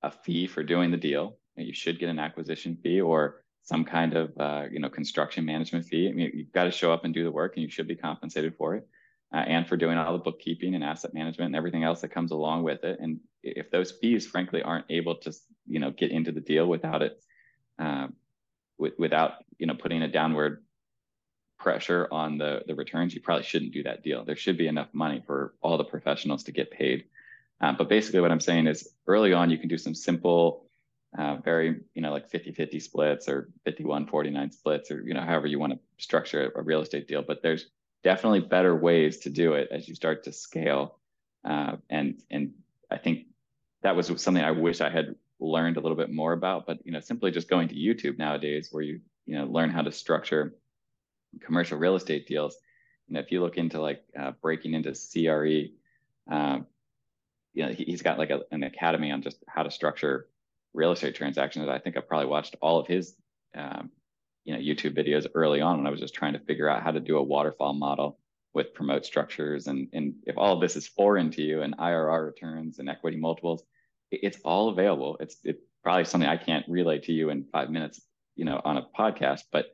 [0.02, 1.38] a fee for doing the deal.
[1.56, 5.84] You should get an acquisition fee or some kind of uh, you know construction management
[5.84, 6.08] fee.
[6.08, 7.96] I mean, you've got to show up and do the work, and you should be
[7.96, 8.86] compensated for it,
[9.34, 12.30] uh, and for doing all the bookkeeping and asset management and everything else that comes
[12.30, 12.98] along with it.
[13.00, 15.32] And if those fees, frankly, aren't able to
[15.66, 17.20] you know get into the deal without it
[17.78, 18.08] uh,
[18.78, 20.62] with, without you know putting a downward
[21.58, 24.24] pressure on the the returns, you probably shouldn't do that deal.
[24.24, 27.04] There should be enough money for all the professionals to get paid.
[27.60, 30.64] Uh, but basically, what I'm saying is early on, you can do some simple,
[31.18, 35.58] uh, very you know like 50-50 splits or 51-49 splits or you know however you
[35.58, 37.22] want to structure a real estate deal.
[37.22, 37.66] But there's
[38.04, 40.98] definitely better ways to do it as you start to scale.
[41.44, 42.54] Uh, and and
[42.90, 43.26] I think
[43.82, 46.92] that was something I wish I had learned a little bit more about but you
[46.92, 50.54] know simply just going to youtube nowadays where you you know learn how to structure
[51.40, 52.56] commercial real estate deals.
[53.06, 55.72] You know if you look into like uh, breaking into cre
[56.34, 56.66] um,
[57.54, 60.28] you know he, has got like a, an academy on just how to structure
[60.74, 63.14] real estate transactions i think i probably watched all of his
[63.56, 63.90] um,
[64.44, 66.90] you know youtube videos early on when i was just trying to figure out how
[66.90, 68.18] to do a waterfall model
[68.52, 72.26] with promote structures and and if all of this is foreign to you and irr
[72.26, 73.62] returns and equity multiples
[74.10, 75.16] it's all available.
[75.20, 78.00] It's it's probably something I can't relay to you in five minutes,
[78.36, 79.66] you know, on a podcast, but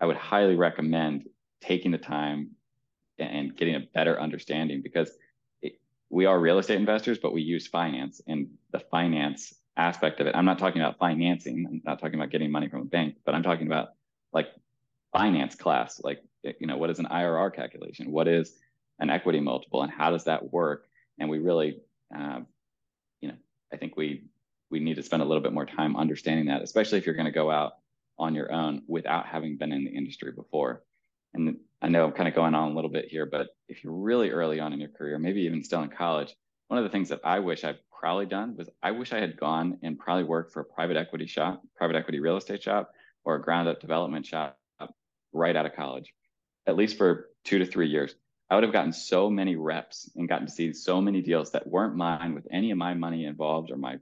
[0.00, 1.28] I would highly recommend
[1.60, 2.50] taking the time
[3.18, 5.10] and getting a better understanding because
[5.60, 5.74] it,
[6.10, 10.34] we are real estate investors, but we use finance and the finance aspect of it.
[10.34, 11.66] I'm not talking about financing.
[11.68, 13.90] I'm not talking about getting money from a bank, but I'm talking about
[14.32, 14.48] like
[15.12, 16.00] finance class.
[16.02, 18.10] Like, you know, what is an IRR calculation?
[18.10, 18.52] What is
[18.98, 20.86] an equity multiple, and how does that work?
[21.18, 21.80] And we really,
[22.16, 22.40] uh,
[23.72, 24.24] I think we
[24.70, 27.26] we need to spend a little bit more time understanding that, especially if you're going
[27.26, 27.72] to go out
[28.18, 30.82] on your own without having been in the industry before.
[31.34, 33.92] And I know I'm kind of going on a little bit here, but if you're
[33.92, 36.34] really early on in your career, maybe even still in college,
[36.68, 39.38] one of the things that I wish I've probably done was I wish I had
[39.38, 42.92] gone and probably worked for a private equity shop, private equity real estate shop,
[43.24, 44.58] or a ground up development shop
[45.32, 46.12] right out of college,
[46.66, 48.14] at least for two to three years.
[48.52, 51.66] I would have gotten so many reps and gotten to see so many deals that
[51.66, 53.96] weren't mine with any of my money involved or my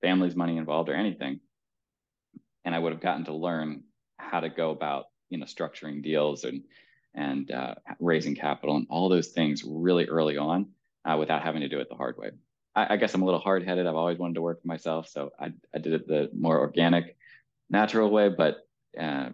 [0.00, 1.38] family's money involved or anything.
[2.64, 3.84] And I would have gotten to learn
[4.16, 6.64] how to go about, you know, structuring deals and
[7.14, 10.70] and uh, raising capital and all those things really early on
[11.04, 12.32] uh, without having to do it the hard way.
[12.74, 13.86] I, I guess I'm a little hard headed.
[13.86, 17.16] I've always wanted to work for myself, so I, I did it the more organic,
[17.70, 18.30] natural way.
[18.30, 18.66] But
[19.00, 19.28] uh,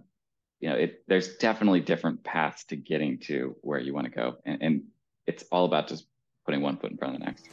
[0.61, 4.37] you know, it there's definitely different paths to getting to where you want to go,
[4.45, 4.83] and, and
[5.27, 6.07] it's all about just
[6.45, 7.47] putting one foot in front of the next.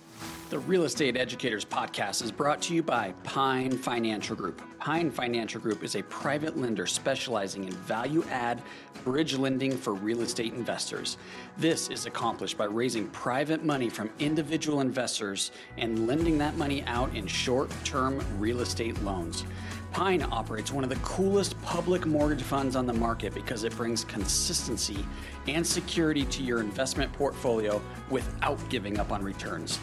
[0.49, 4.61] The Real Estate Educators Podcast is brought to you by Pine Financial Group.
[4.79, 8.61] Pine Financial Group is a private lender specializing in value add
[9.03, 11.17] bridge lending for real estate investors.
[11.57, 17.13] This is accomplished by raising private money from individual investors and lending that money out
[17.15, 19.45] in short term real estate loans.
[19.95, 24.03] Pine operates one of the coolest public mortgage funds on the market because it brings
[24.03, 25.05] consistency
[25.47, 29.79] and security to your investment portfolio without giving up on returns.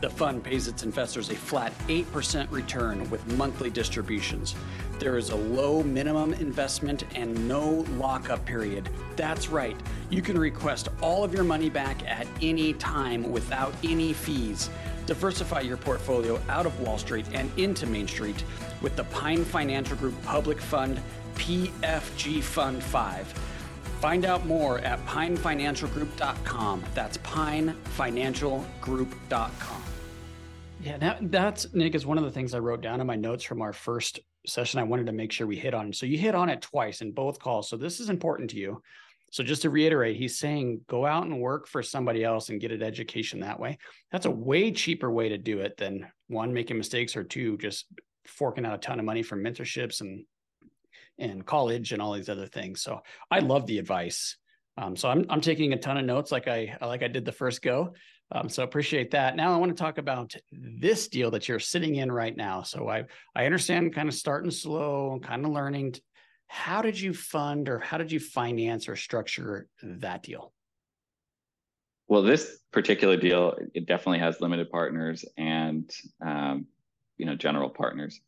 [0.00, 4.56] The fund pays its investors a flat 8% return with monthly distributions.
[4.98, 8.88] There is a low minimum investment and no lockup period.
[9.14, 9.76] That's right,
[10.10, 14.68] you can request all of your money back at any time without any fees.
[15.06, 18.42] Diversify your portfolio out of Wall Street and into Main Street
[18.82, 21.00] with the Pine Financial Group Public Fund
[21.34, 23.26] PFG Fund 5.
[24.00, 26.84] Find out more at pinefinancialgroup.com.
[26.94, 29.82] That's pinefinancialgroup.com.
[30.80, 33.44] Yeah, that, that's Nick is one of the things I wrote down in my notes
[33.44, 34.80] from our first session.
[34.80, 35.92] I wanted to make sure we hit on.
[35.92, 37.68] So you hit on it twice in both calls.
[37.68, 38.82] So this is important to you.
[39.30, 42.70] So just to reiterate, he's saying go out and work for somebody else and get
[42.70, 43.78] an education that way.
[44.12, 47.86] That's a way cheaper way to do it than one making mistakes or two just
[48.26, 50.24] forking out a ton of money for mentorships and
[51.18, 52.82] and college and all these other things.
[52.82, 54.36] So I love the advice.
[54.76, 57.32] Um, so I'm I'm taking a ton of notes like I like I did the
[57.32, 57.94] first go.
[58.32, 59.36] Um, so appreciate that.
[59.36, 62.62] Now I want to talk about this deal that you're sitting in right now.
[62.62, 63.04] So I
[63.36, 65.94] I understand kind of starting slow, and kind of learning.
[66.48, 70.52] How did you fund or how did you finance or structure that deal?
[72.06, 75.90] Well, this particular deal it definitely has limited partners and
[76.24, 76.66] um,
[77.16, 78.20] you know general partners.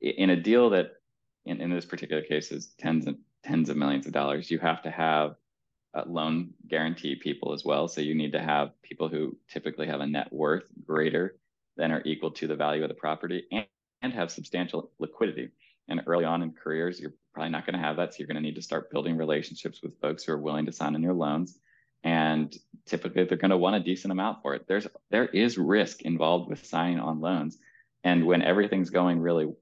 [0.00, 0.92] In a deal that
[1.44, 4.82] in, in this particular case is tens and tens of millions of dollars, you have
[4.82, 5.36] to have
[5.94, 7.88] uh, loan guarantee people as well.
[7.88, 11.36] So you need to have people who typically have a net worth greater
[11.76, 13.66] than or equal to the value of the property and,
[14.02, 15.48] and have substantial liquidity.
[15.88, 18.12] And early on in careers, you're probably not going to have that.
[18.12, 20.72] So you're going to need to start building relationships with folks who are willing to
[20.72, 21.58] sign on your loans.
[22.04, 24.66] And typically they're going to want a decent amount for it.
[24.68, 27.58] There's there is risk involved with signing on loans.
[28.04, 29.52] And when everything's going really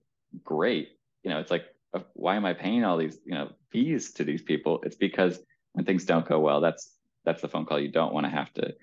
[0.44, 0.90] great,
[1.22, 4.24] you know, it's like, uh, why am I paying all these, you know, fees to
[4.24, 4.80] these people?
[4.84, 5.40] It's because
[5.72, 6.92] when things don't go well, that's
[7.24, 8.74] that's the phone call you don't want to have to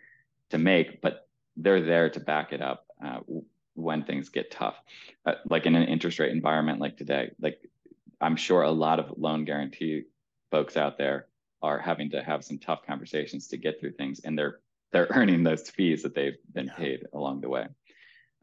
[0.49, 3.19] to make, but they're there to back it up uh,
[3.75, 4.75] when things get tough.
[5.25, 7.59] Uh, like in an interest rate environment like today, like
[8.21, 10.03] I'm sure a lot of loan guarantee
[10.51, 11.27] folks out there
[11.61, 14.59] are having to have some tough conversations to get through things, and they're
[14.91, 17.67] they're earning those fees that they've been paid along the way.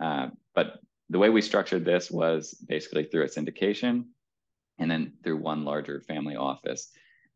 [0.00, 4.06] Uh, but the way we structured this was basically through a syndication,
[4.78, 6.90] and then through one larger family office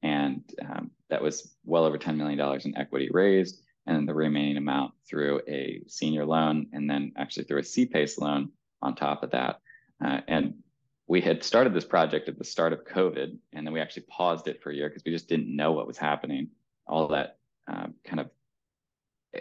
[0.05, 4.93] and um, that was well over $10 million in equity raised, and the remaining amount
[5.09, 8.51] through a senior loan, and then actually through a C-PACE loan
[8.83, 9.61] on top of that.
[10.05, 10.55] Uh, and
[11.07, 14.47] we had started this project at the start of COVID, and then we actually paused
[14.47, 16.49] it for a year because we just didn't know what was happening.
[16.87, 18.31] All that um, kind of,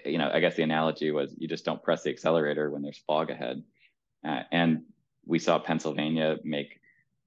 [0.06, 3.04] you know, I guess the analogy was you just don't press the accelerator when there's
[3.06, 3.64] fog ahead.
[4.26, 4.84] Uh, and
[5.26, 6.80] we saw Pennsylvania make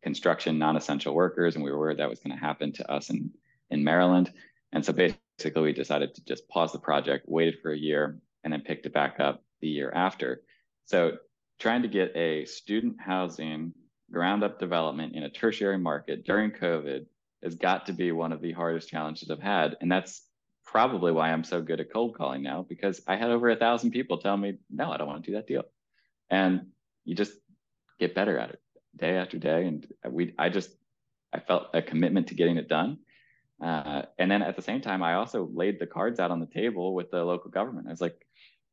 [0.02, 3.30] construction non-essential workers, and we were worried that was going to happen to us in
[3.70, 4.32] in Maryland.
[4.72, 8.52] And so basically, we decided to just pause the project, waited for a year, and
[8.52, 10.42] then picked it back up the year after.
[10.84, 11.18] So
[11.58, 13.72] trying to get a student housing
[14.10, 17.06] ground up development in a tertiary market during COVID
[17.42, 19.76] has got to be one of the hardest challenges I've had.
[19.80, 20.22] And that's
[20.64, 23.90] probably why I'm so good at cold calling now because I had over a thousand
[23.92, 25.64] people tell me, no, I don't want to do that deal.
[26.30, 26.66] And
[27.06, 27.32] you just
[27.98, 28.60] get better at it
[28.94, 29.66] day after day.
[29.66, 30.70] And we, I just,
[31.32, 32.98] I felt a commitment to getting it done.
[33.62, 36.46] Uh, and then at the same time, I also laid the cards out on the
[36.46, 37.86] table with the local government.
[37.86, 38.26] I was like,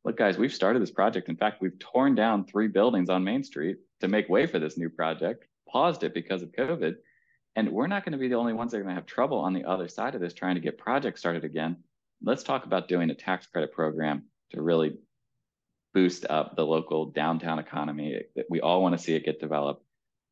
[0.04, 1.28] look, guys, we've started this project.
[1.28, 4.76] In fact, we've torn down three buildings on Main Street to make way for this
[4.76, 6.96] new project, paused it because of COVID.
[7.56, 9.38] And we're not going to be the only ones that are going to have trouble
[9.38, 11.76] on the other side of this trying to get projects started again.
[12.22, 14.96] Let's talk about doing a tax credit program to really
[15.94, 18.20] boost up the local downtown economy.
[18.50, 19.84] We all want to see it get developed.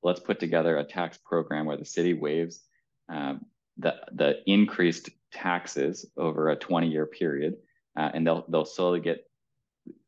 [0.03, 2.61] Let's put together a tax program where the city waives
[3.09, 3.46] um,
[3.79, 7.57] the the increased taxes over a 20 year period,
[7.96, 9.29] uh, and they'll they'll slowly get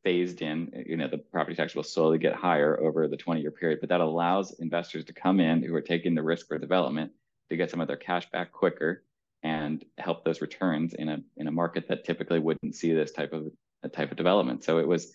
[0.02, 0.84] phased in.
[0.86, 3.88] You know, the property tax will slowly get higher over the 20 year period, but
[3.88, 7.12] that allows investors to come in who are taking the risk for development
[7.50, 9.04] to get some of their cash back quicker
[9.42, 13.32] and help those returns in a in a market that typically wouldn't see this type
[13.32, 13.50] of
[13.82, 14.64] a type of development.
[14.64, 15.12] So it was,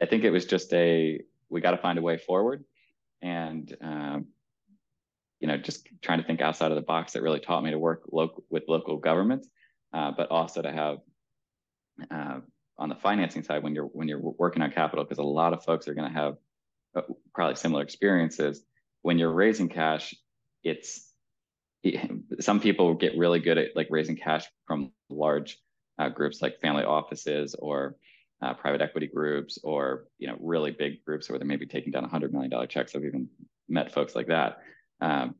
[0.00, 2.64] I think it was just a we got to find a way forward,
[3.22, 4.26] and um,
[5.40, 7.78] you know just trying to think outside of the box that really taught me to
[7.78, 9.48] work with local governments,
[9.92, 10.98] uh, but also to have
[12.10, 12.40] uh,
[12.78, 15.64] on the financing side when you're when you're working on capital because a lot of
[15.64, 16.36] folks are going to have
[16.94, 17.02] uh,
[17.34, 18.62] probably similar experiences.
[19.02, 20.14] When you're raising cash
[20.66, 21.12] it's
[22.40, 25.58] some people get really good at like raising cash from large
[25.98, 27.96] uh, groups like family offices or
[28.42, 31.92] uh, private equity groups or you know really big groups where they may be taking
[31.92, 33.28] down $100 million checks i've even
[33.68, 34.58] met folks like that
[35.00, 35.34] um,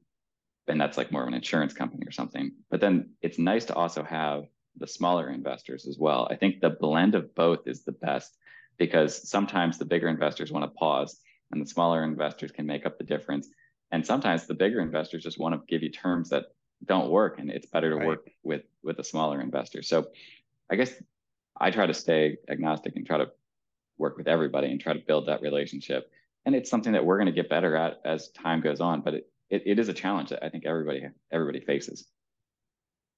[0.69, 3.75] and that's like more of an insurance company or something but then it's nice to
[3.75, 4.45] also have
[4.79, 6.29] the smaller investors as well.
[6.31, 8.37] I think the blend of both is the best
[8.79, 11.19] because sometimes the bigger investors want to pause
[11.51, 13.49] and the smaller investors can make up the difference.
[13.91, 16.47] And sometimes the bigger investors just want to give you terms that
[16.85, 18.07] don't work and it's better to right.
[18.07, 19.83] work with with a smaller investor.
[19.83, 20.09] So
[20.71, 20.93] I guess
[21.61, 23.31] I try to stay agnostic and try to
[23.99, 26.11] work with everybody and try to build that relationship.
[26.45, 29.15] And it's something that we're going to get better at as time goes on, but
[29.15, 32.07] it, it, it is a challenge that I think everybody everybody faces.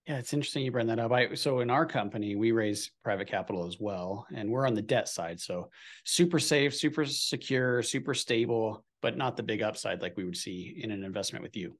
[0.07, 1.13] Yeah, it's interesting you bring that up.
[1.13, 4.81] I so in our company, we raise private capital as well, and we're on the
[4.81, 5.39] debt side.
[5.39, 5.69] So
[6.05, 10.81] super safe, super secure, super stable, but not the big upside like we would see
[10.83, 11.77] in an investment with you.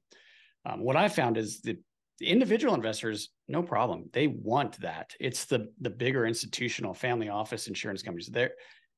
[0.65, 1.77] Um, what I found is the,
[2.21, 4.09] individual investors, no problem.
[4.13, 5.15] They want that.
[5.19, 8.27] It's the the bigger institutional family office insurance companies.
[8.27, 8.51] They're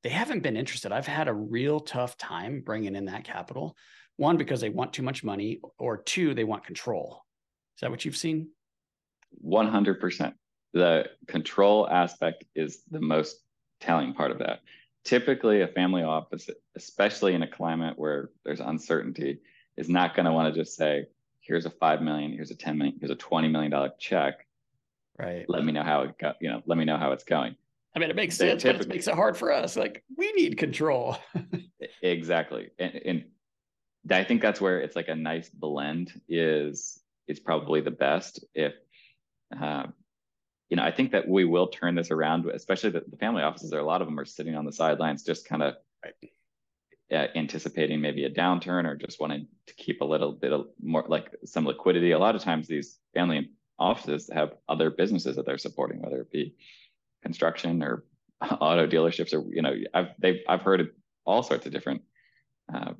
[0.03, 0.91] they haven't been interested.
[0.91, 3.75] I've had a real tough time bringing in that capital.
[4.17, 7.23] One because they want too much money, or two they want control.
[7.77, 8.49] Is that what you've seen?
[9.45, 10.33] 100%.
[10.73, 13.37] The control aspect is the most
[13.79, 14.59] telling part of that.
[15.03, 19.39] Typically, a family office, especially in a climate where there's uncertainty,
[19.77, 21.05] is not going to want to just say,
[21.51, 24.45] here's a 5 million, here's a 10 million, here's a 20 million dollar check.
[25.19, 25.45] Right.
[25.49, 27.55] Let me know how it go, you know, let me know how it's going.
[27.93, 29.75] I mean, it makes they sense, but it makes it hard for us.
[29.75, 31.17] Like we need control.
[32.01, 32.69] exactly.
[32.79, 33.23] And, and
[34.09, 38.73] I think that's where it's like a nice blend is it's probably the best if
[39.61, 39.87] uh,
[40.69, 43.71] you know, I think that we will turn this around, especially the, the family offices.
[43.71, 46.13] There, a lot of them are sitting on the sidelines, just kind of right.
[47.11, 51.05] Uh, anticipating maybe a downturn or just wanting to keep a little bit of more
[51.07, 52.11] like some liquidity.
[52.11, 56.31] A lot of times, these family offices have other businesses that they're supporting, whether it
[56.31, 56.55] be
[57.21, 58.05] construction or
[58.41, 60.89] auto dealerships, or you know, I've they've I've heard of
[61.25, 62.01] all sorts of different,
[62.73, 62.93] uh,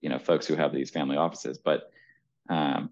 [0.00, 1.90] you know, folks who have these family offices, but
[2.48, 2.90] um,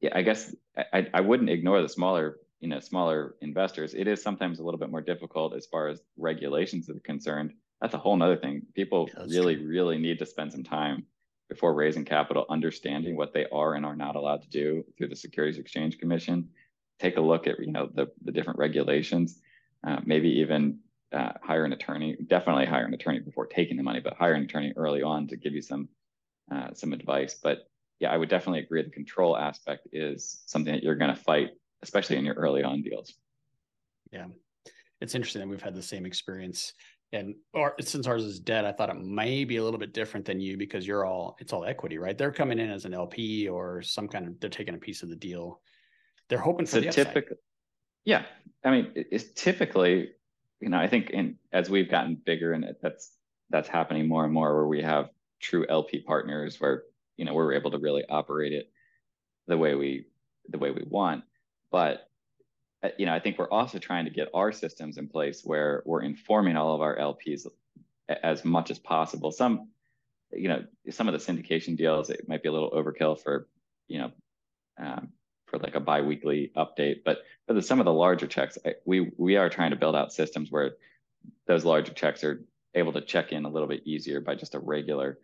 [0.00, 0.54] yeah, I guess
[0.92, 3.94] I, I wouldn't ignore the smaller, you know, smaller investors.
[3.94, 7.54] It is sometimes a little bit more difficult as far as regulations are concerned.
[7.80, 8.62] That's a whole nother thing.
[8.74, 9.66] People yeah, really, true.
[9.66, 11.04] really need to spend some time
[11.48, 15.16] before raising capital, understanding what they are and are not allowed to do through the
[15.16, 16.48] Securities Exchange Commission.
[16.98, 19.40] Take a look at, you know, the, the different regulations,
[19.86, 20.78] uh, maybe even
[21.12, 24.42] uh, hire an attorney, definitely hire an attorney before taking the money, but hire an
[24.42, 25.88] attorney early on to give you some,
[26.52, 27.34] uh, some advice.
[27.40, 27.68] But
[28.00, 28.82] yeah, I would definitely agree.
[28.82, 31.50] The control aspect is something that you're going to fight,
[31.82, 33.14] especially in your early on deals.
[34.12, 34.26] Yeah,
[35.00, 36.72] it's interesting that we've had the same experience.
[37.16, 40.26] And or since ours is dead, I thought it may be a little bit different
[40.26, 42.16] than you because you're all it's all equity, right?
[42.16, 45.08] They're coming in as an LP or some kind of they're taking a piece of
[45.08, 45.60] the deal.
[46.28, 47.36] They're hoping for so the typical.
[48.04, 48.24] Yeah,
[48.64, 50.10] I mean, it's typically,
[50.60, 53.12] you know, I think in as we've gotten bigger, and that's
[53.50, 55.10] that's happening more and more, where we have
[55.40, 56.84] true LP partners where
[57.16, 58.70] you know we're able to really operate it
[59.46, 60.06] the way we
[60.48, 61.24] the way we want
[61.70, 62.05] but
[62.98, 66.02] you know i think we're also trying to get our systems in place where we're
[66.02, 67.46] informing all of our lps
[68.22, 69.68] as much as possible some
[70.32, 73.48] you know some of the syndication deals it might be a little overkill for
[73.88, 74.10] you know
[74.78, 75.08] um,
[75.46, 77.02] for like a biweekly update.
[77.04, 80.12] But for the, some of the larger checks, we we are trying to build out
[80.12, 80.72] systems where
[81.46, 84.58] those larger checks are able to check in a little bit easier by just a
[84.58, 85.18] regular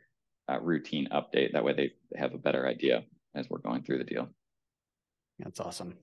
[0.48, 1.52] uh, routine update.
[1.52, 3.04] That way they have a better idea
[3.34, 4.28] as we're going through the deal.
[5.38, 5.96] That's awesome.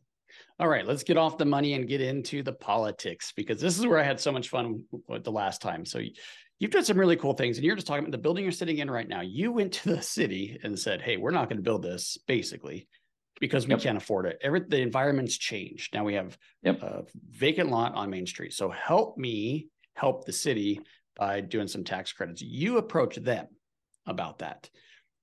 [0.59, 3.85] All right, let's get off the money and get into the politics because this is
[3.85, 5.85] where I had so much fun the last time.
[5.85, 6.01] So
[6.59, 8.79] you've done some really cool things and you're just talking about the building you're sitting
[8.79, 9.21] in right now.
[9.21, 12.87] You went to the city and said, "Hey, we're not going to build this basically
[13.39, 13.81] because we yep.
[13.81, 14.37] can't afford it.
[14.41, 15.93] Every the environment's changed.
[15.93, 16.81] Now we have yep.
[16.83, 18.53] a vacant lot on Main Street.
[18.53, 20.81] So help me help the city
[21.15, 22.41] by doing some tax credits.
[22.41, 23.47] You approach them
[24.05, 24.69] about that.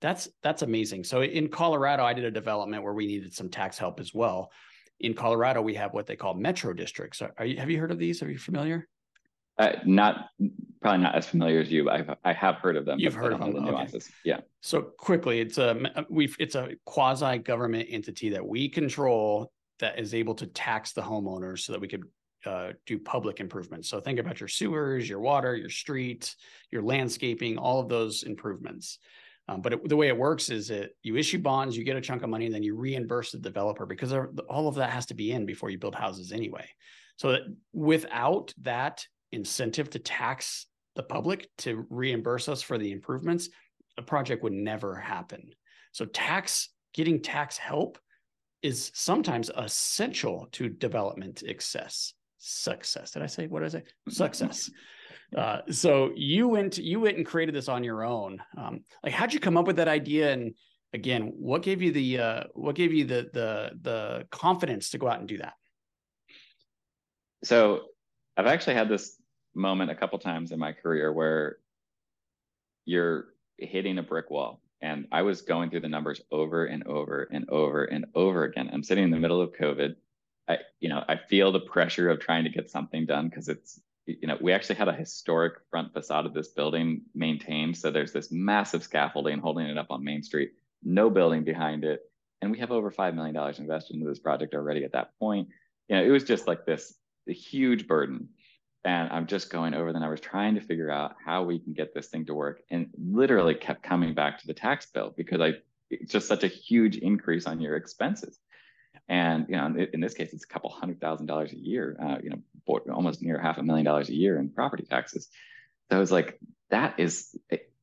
[0.01, 1.03] That's that's amazing.
[1.03, 4.51] So in Colorado, I did a development where we needed some tax help as well.
[4.99, 7.21] In Colorado, we have what they call metro districts.
[7.21, 8.23] Are you, have you heard of these?
[8.23, 8.87] Are you familiar?
[9.59, 10.29] Uh, not
[10.81, 11.89] probably not as familiar as you.
[11.89, 12.99] I've I have heard of them.
[12.99, 13.53] You've heard of them.
[13.53, 14.05] The nuances.
[14.05, 14.13] Okay.
[14.23, 14.39] Yeah.
[14.61, 20.13] So quickly, it's a we it's a quasi government entity that we control that is
[20.13, 22.03] able to tax the homeowners so that we could
[22.45, 23.89] uh, do public improvements.
[23.89, 26.35] So think about your sewers, your water, your street,
[26.71, 28.99] your landscaping, all of those improvements.
[29.49, 32.01] Um, but it, the way it works is that you issue bonds, you get a
[32.01, 34.13] chunk of money, and then you reimburse the developer because
[34.49, 36.67] all of that has to be in before you build houses anyway.
[37.15, 37.41] So that
[37.73, 43.49] without that incentive to tax the public to reimburse us for the improvements,
[43.97, 45.51] a project would never happen.
[45.91, 47.97] So tax getting tax help
[48.61, 53.11] is sometimes essential to development success success.
[53.11, 53.83] Did I say what did I say?
[54.09, 54.69] Success.
[55.35, 58.41] Uh, so you went you went and created this on your own.
[58.57, 60.31] Um, like how'd you come up with that idea?
[60.31, 60.53] And
[60.93, 65.07] again, what gave you the uh, what gave you the the the confidence to go
[65.07, 65.53] out and do that?
[67.43, 67.81] So
[68.37, 69.19] I've actually had this
[69.53, 71.57] moment a couple times in my career where
[72.85, 73.25] you're
[73.57, 74.61] hitting a brick wall.
[74.81, 78.69] And I was going through the numbers over and over and over and over again.
[78.71, 79.95] I'm sitting in the middle of COVID.
[80.47, 83.81] I, you know, I feel the pressure of trying to get something done because it's,
[84.07, 87.77] you know, we actually had a historic front facade of this building maintained.
[87.77, 92.01] So there's this massive scaffolding holding it up on Main Street, no building behind it.
[92.41, 95.49] And we have over $5 million invested into this project already at that point.
[95.89, 96.93] You know, it was just like this
[97.27, 98.29] huge burden.
[98.85, 101.93] And I'm just going over the numbers, trying to figure out how we can get
[101.93, 102.61] this thing to work.
[102.71, 105.55] And literally kept coming back to the tax bill because I,
[105.89, 108.39] it's just such a huge increase on your expenses.
[109.09, 111.97] And you know, in this case, it's a couple hundred thousand dollars a year.
[112.01, 112.39] Uh, you know,
[112.93, 115.29] almost near half a million dollars a year in property taxes.
[115.89, 116.39] So I was like,
[116.69, 117.35] that is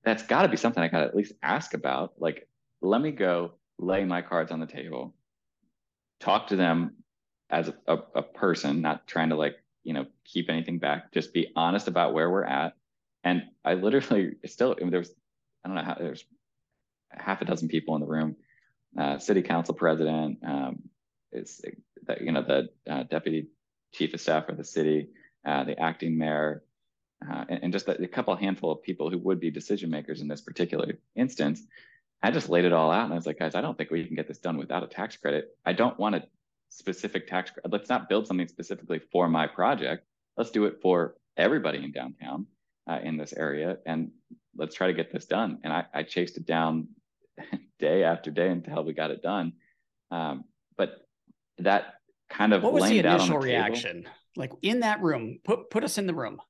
[0.04, 2.12] that's got to be something I got to at least ask about.
[2.18, 2.46] Like,
[2.82, 5.14] let me go lay my cards on the table,
[6.20, 6.96] talk to them
[7.48, 11.12] as a, a, a person, not trying to like you know keep anything back.
[11.12, 12.74] Just be honest about where we're at.
[13.22, 16.24] And I literally still I mean, I don't know how there's
[17.10, 18.36] half a dozen people in the room,
[18.98, 20.82] uh, city council president, um,
[21.34, 21.60] is
[22.06, 23.48] that you know the uh, deputy
[23.92, 25.08] chief of staff for the city,
[25.46, 26.62] uh, the acting mayor,
[27.28, 30.20] uh, and, and, just a, a couple handful of people who would be decision makers
[30.20, 31.62] in this particular instance.
[32.22, 34.04] I just laid it all out, and I was like, guys, I don't think we
[34.04, 35.56] can get this done without a tax credit.
[35.64, 36.24] I don't want a
[36.70, 37.70] specific tax credit.
[37.70, 40.06] Let's not build something specifically for my project.
[40.36, 42.46] Let's do it for everybody in downtown
[42.88, 44.10] uh, in this area, and
[44.56, 45.58] let's try to get this done.
[45.64, 46.88] And I, I chased it down
[47.78, 49.52] day after day until we got it done.
[50.10, 50.44] Um,
[50.76, 51.03] but
[51.58, 51.94] that
[52.28, 54.16] kind of what was the initial the reaction table.
[54.36, 56.40] like in that room put put us in the room.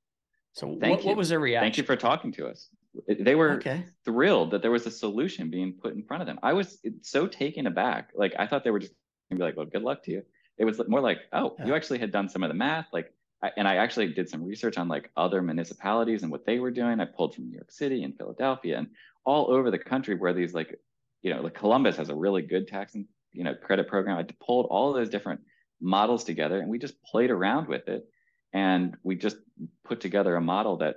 [0.52, 1.64] So Thank what, what, was their reaction?
[1.64, 2.68] Thank you for talking to us.
[3.08, 3.84] They were okay.
[4.04, 6.38] thrilled that there was a solution being put in front of them.
[6.44, 8.10] I was so taken aback.
[8.14, 8.92] Like i thought they were just
[9.30, 10.22] gonna be like well good luck to you.
[10.58, 11.66] It was more like oh yeah.
[11.66, 14.44] you actually had done some of the math like I, and i actually did some
[14.44, 17.00] research on like other municipalities and what they were doing.
[17.00, 18.86] I pulled from new york city and philadelphia and
[19.24, 20.78] all over the country where these like
[21.22, 22.94] you know like columbus has a really good tax
[23.34, 24.16] you know credit program.
[24.16, 25.40] I pulled all those different
[25.80, 28.06] models together and we just played around with it,
[28.52, 29.36] and we just
[29.84, 30.96] put together a model that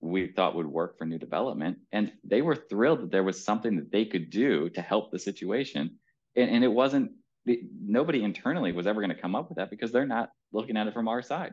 [0.00, 1.78] we thought would work for new development.
[1.92, 5.18] And they were thrilled that there was something that they could do to help the
[5.18, 5.98] situation.
[6.36, 7.12] And, and it wasn't
[7.44, 10.86] nobody internally was ever going to come up with that because they're not looking at
[10.86, 11.52] it from our side.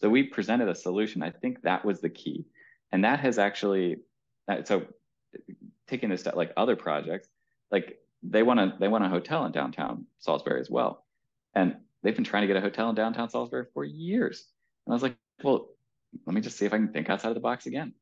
[0.00, 1.22] So we presented a solution.
[1.22, 2.46] I think that was the key.
[2.90, 3.98] And that has actually,
[4.64, 4.86] so
[5.88, 7.28] taking a step like other projects,
[7.70, 11.04] like they want to they want a hotel in downtown Salisbury as well,
[11.54, 14.44] and they've been trying to get a hotel in downtown Salisbury for years.
[14.86, 15.68] And I was like, well,
[16.26, 17.92] let me just see if I can think outside of the box again.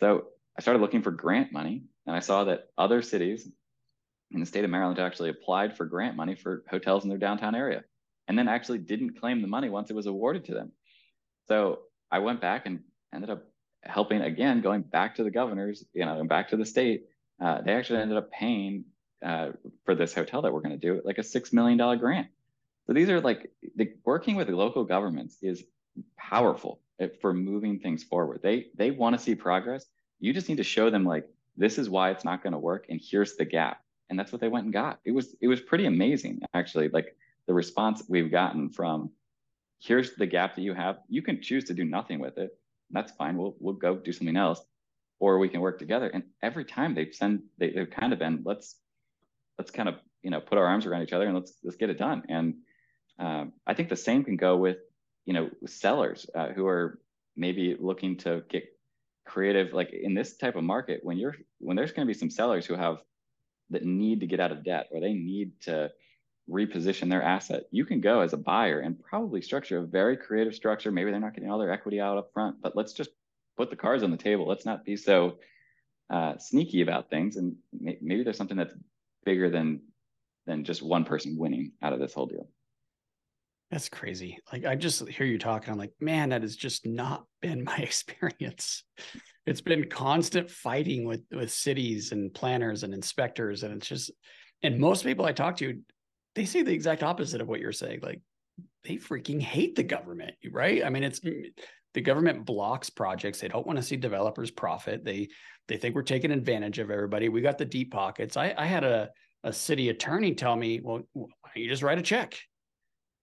[0.00, 3.48] So I started looking for grant money, and I saw that other cities
[4.32, 7.54] in the state of Maryland actually applied for grant money for hotels in their downtown
[7.54, 7.84] area,
[8.28, 10.72] and then actually didn't claim the money once it was awarded to them.
[11.48, 12.80] So I went back and
[13.14, 13.44] ended up
[13.82, 17.06] helping again, going back to the governors, you know, and back to the state.
[17.40, 18.84] Uh, they actually ended up paying
[19.26, 19.50] uh,
[19.84, 22.28] for this hotel that we're going to do like a six million dollar grant.
[22.86, 25.64] So these are like the, working with local governments is
[26.16, 26.80] powerful
[27.20, 28.40] for moving things forward.
[28.42, 29.84] They they want to see progress.
[30.20, 32.86] You just need to show them like this is why it's not going to work,
[32.88, 33.80] and here's the gap.
[34.08, 35.00] And that's what they went and got.
[35.04, 36.88] It was it was pretty amazing actually.
[36.88, 37.16] Like
[37.48, 39.10] the response we've gotten from
[39.80, 40.98] here's the gap that you have.
[41.08, 42.56] You can choose to do nothing with it.
[42.90, 43.36] That's fine.
[43.36, 44.62] We'll we'll go do something else,
[45.18, 46.08] or we can work together.
[46.14, 48.76] And every time they've sent they, they've kind of been let's
[49.58, 51.90] let's kind of you know put our arms around each other and let's let's get
[51.90, 52.22] it done.
[52.28, 52.54] And
[53.18, 54.78] um, I think the same can go with
[55.24, 57.00] you know sellers uh, who are
[57.36, 58.64] maybe looking to get
[59.26, 62.30] creative like in this type of market when you're when there's going to be some
[62.30, 62.98] sellers who have
[63.70, 65.90] that need to get out of debt or they need to
[66.48, 70.54] reposition their asset you can go as a buyer and probably structure a very creative
[70.54, 70.92] structure.
[70.92, 73.10] Maybe they're not getting all their equity out up front but let's just
[73.56, 74.46] put the cards on the table.
[74.46, 75.38] Let's not be so
[76.10, 77.36] uh, sneaky about things.
[77.36, 78.74] And may- maybe there's something that's
[79.26, 79.82] bigger than
[80.46, 82.48] than just one person winning out of this whole deal
[83.70, 84.38] that's crazy.
[84.52, 85.70] Like I just hear you talking.
[85.70, 88.84] And I'm like, man, that has just not been my experience.
[89.44, 94.10] It's been constant fighting with with cities and planners and inspectors, and it's just.
[94.62, 95.78] And most people I talk to,
[96.34, 98.00] they say the exact opposite of what you're saying.
[98.02, 98.20] Like
[98.84, 100.84] they freaking hate the government, right?
[100.84, 101.20] I mean, it's
[101.96, 103.40] the government blocks projects.
[103.40, 105.04] They don't want to see developers profit.
[105.04, 105.30] They
[105.66, 107.28] they think we're taking advantage of everybody.
[107.28, 108.36] We got the deep pockets.
[108.36, 109.10] I I had a
[109.42, 112.38] a city attorney tell me, well, why don't you just write a check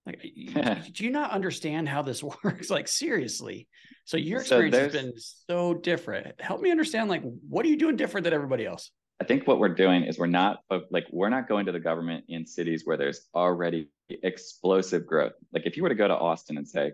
[0.06, 0.22] like,
[0.94, 2.70] do you not understand how this works?
[2.70, 3.68] Like, seriously.
[4.06, 6.40] So your experience so has been so different.
[6.42, 8.92] Help me understand, like, what are you doing different than everybody else?
[9.22, 11.80] I think what we're doing is we're not uh, like we're not going to the
[11.80, 15.34] government in cities where there's already explosive growth.
[15.54, 16.94] Like if you were to go to Austin and say,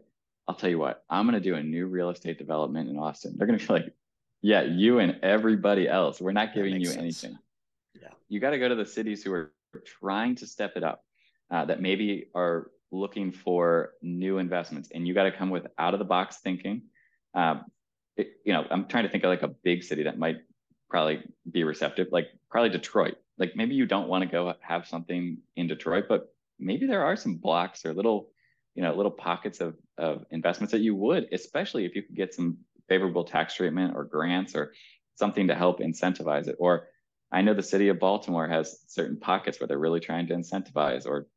[0.50, 3.36] "I'll tell you what, I'm going to do a new real estate development in Austin,"
[3.38, 3.93] they're going to be like,
[4.41, 6.20] "Yeah, you and everybody else.
[6.20, 6.97] We're not giving you sense.
[6.97, 7.39] anything."
[8.02, 9.54] Yeah, you got to go to the cities who are
[9.86, 11.04] trying to step it up,
[11.52, 15.93] uh, that maybe are looking for new investments and you got to come with out
[15.93, 16.82] of the box thinking
[17.36, 17.66] um,
[18.18, 20.38] it, you know i'm trying to think of like a big city that might
[20.89, 21.22] probably
[21.52, 25.68] be receptive like probably detroit like maybe you don't want to go have something in
[25.68, 28.30] detroit but maybe there are some blocks or little
[28.76, 32.34] you know little pockets of, of investments that you would especially if you could get
[32.34, 34.74] some favorable tax treatment or grants or
[35.16, 36.88] something to help incentivize it or
[37.32, 41.06] i know the city of baltimore has certain pockets where they're really trying to incentivize
[41.06, 41.28] or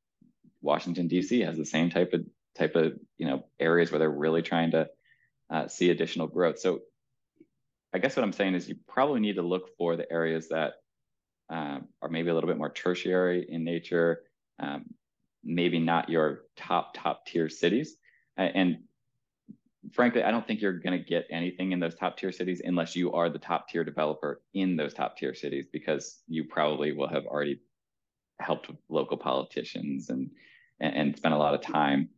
[0.63, 1.41] Washington D.C.
[1.41, 2.25] has the same type of
[2.57, 4.89] type of you know areas where they're really trying to
[5.51, 6.59] uh, see additional growth.
[6.59, 6.81] So
[7.93, 10.75] I guess what I'm saying is you probably need to look for the areas that
[11.51, 14.23] um, are maybe a little bit more tertiary in nature,
[14.59, 14.87] um,
[15.45, 17.97] maybe not your top top tier cities,
[18.37, 18.79] and
[19.93, 22.95] frankly, I don't think you're going to get anything in those top tier cities unless
[22.95, 27.09] you are the top tier developer in those top tier cities because you probably will
[27.09, 27.61] have already
[28.41, 30.31] helped local politicians and
[30.81, 32.09] and, spent a lot of time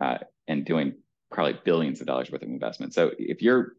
[0.00, 0.94] uh, and doing
[1.32, 2.94] probably billions of dollars worth of investment.
[2.94, 3.72] So if you're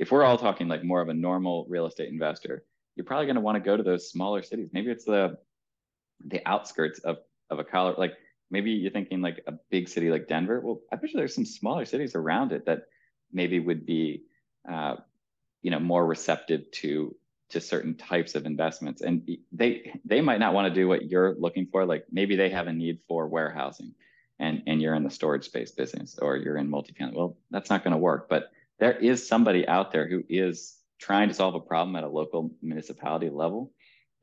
[0.00, 2.64] if we're all talking like more of a normal real estate investor,
[2.96, 4.70] you're probably going to want to go to those smaller cities.
[4.72, 5.38] Maybe it's the
[6.26, 7.18] the outskirts of
[7.50, 7.96] of a college.
[7.96, 8.14] Like
[8.50, 10.60] maybe you're thinking like a big city like Denver.
[10.60, 12.82] Well, I bet you there's some smaller cities around it that
[13.32, 14.22] maybe would be
[14.68, 14.96] uh,
[15.62, 17.14] you know more receptive to
[17.50, 19.02] to certain types of investments.
[19.02, 21.84] And they they might not want to do what you're looking for.
[21.86, 23.94] Like maybe they have a need for warehousing
[24.38, 27.14] and and you're in the storage space business or you're in multifamily.
[27.14, 28.28] Well that's not going to work.
[28.28, 32.08] But there is somebody out there who is trying to solve a problem at a
[32.08, 33.72] local municipality level.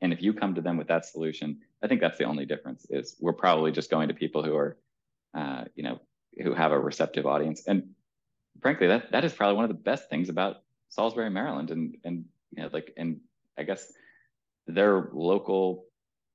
[0.00, 2.86] And if you come to them with that solution i think that's the only difference
[2.90, 4.76] is we're probably just going to people who are
[5.36, 6.00] uh, you know
[6.42, 7.90] who have a receptive audience and
[8.60, 12.24] frankly that that is probably one of the best things about salisbury maryland and and
[12.56, 13.20] you know, like, and
[13.58, 13.92] I guess
[14.66, 15.86] their local,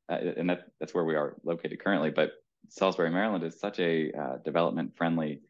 [0.10, 2.34] uh, and that, that's where we are located currently, but
[2.68, 5.42] Salisbury, Maryland is such a uh, development friendly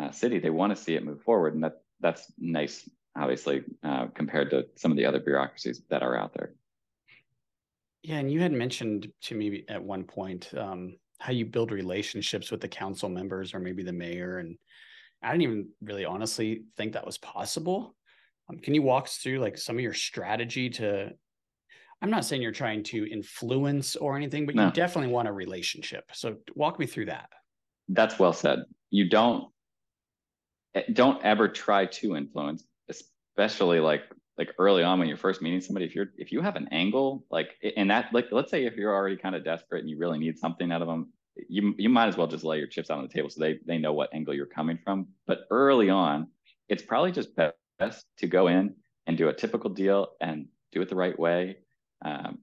[0.00, 0.38] uh, city.
[0.38, 1.54] They want to see it move forward.
[1.54, 6.16] And that that's nice, obviously, uh, compared to some of the other bureaucracies that are
[6.16, 6.52] out there.
[8.02, 8.18] Yeah.
[8.18, 12.60] And you had mentioned to me at one point um, how you build relationships with
[12.60, 14.38] the council members or maybe the mayor.
[14.38, 14.56] And
[15.22, 17.94] I didn't even really honestly think that was possible.
[18.48, 21.10] Um, can you walk us through like some of your strategy to?
[22.02, 24.66] I'm not saying you're trying to influence or anything, but no.
[24.66, 26.04] you definitely want a relationship.
[26.14, 27.28] So walk me through that.
[27.88, 28.60] That's well said.
[28.90, 29.52] You don't
[30.74, 34.04] eh, don't ever try to influence, especially like
[34.40, 35.84] like early on when you're first meeting somebody.
[35.84, 38.94] If you're if you have an angle like and that like let's say if you're
[38.94, 41.12] already kind of desperate and you really need something out of them,
[41.50, 43.58] you you might as well just lay your chips out on the table so they
[43.66, 45.08] they know what angle you're coming from.
[45.26, 46.28] But early on,
[46.70, 48.74] it's probably just best to go in
[49.06, 51.58] and do a typical deal and do it the right way.
[52.02, 52.38] Um,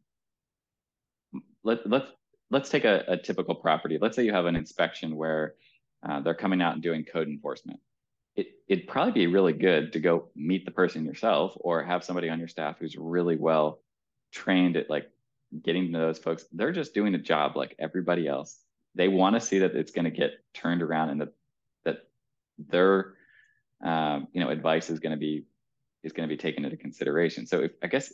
[1.64, 2.12] let let's
[2.52, 3.98] let's take a, a typical property.
[4.00, 5.56] Let's say you have an inspection where
[6.08, 7.80] uh, they're coming out and doing code enforcement.
[8.38, 12.30] It, it'd probably be really good to go meet the person yourself or have somebody
[12.30, 13.80] on your staff who's really well
[14.32, 15.10] trained at like
[15.64, 16.46] getting to know those folks.
[16.54, 18.58] They're just doing a job like everybody else.
[18.96, 21.34] They want to see that it's going to get turned around and that
[21.86, 22.08] that
[22.58, 23.16] their
[23.84, 25.46] um, you know advice is going to be
[26.04, 27.46] is going to be taken into consideration.
[27.48, 28.14] So if I guess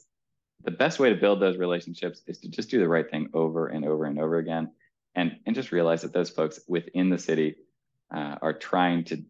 [0.63, 3.67] the best way to build those relationships is to just do the right thing over
[3.67, 4.71] and over and over again
[5.15, 7.55] and and just realize that those folks within the city
[8.13, 9.23] uh, are trying to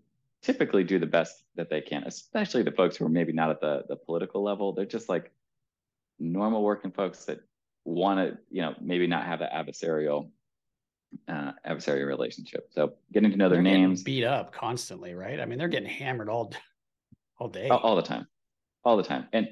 [0.43, 3.61] typically do the best that they can especially the folks who are maybe not at
[3.61, 4.73] the the political level.
[4.73, 5.31] They're just like
[6.19, 7.39] normal working folks that
[7.85, 10.29] want to you know maybe not have that adversarial
[11.27, 12.69] uh, adversarial relationship.
[12.71, 14.03] So getting to know their they're names.
[14.03, 15.39] beat up constantly right?
[15.39, 16.53] I mean they're getting hammered all
[17.39, 17.69] all day.
[17.69, 18.27] All, all the time.
[18.83, 19.27] All the time.
[19.33, 19.49] And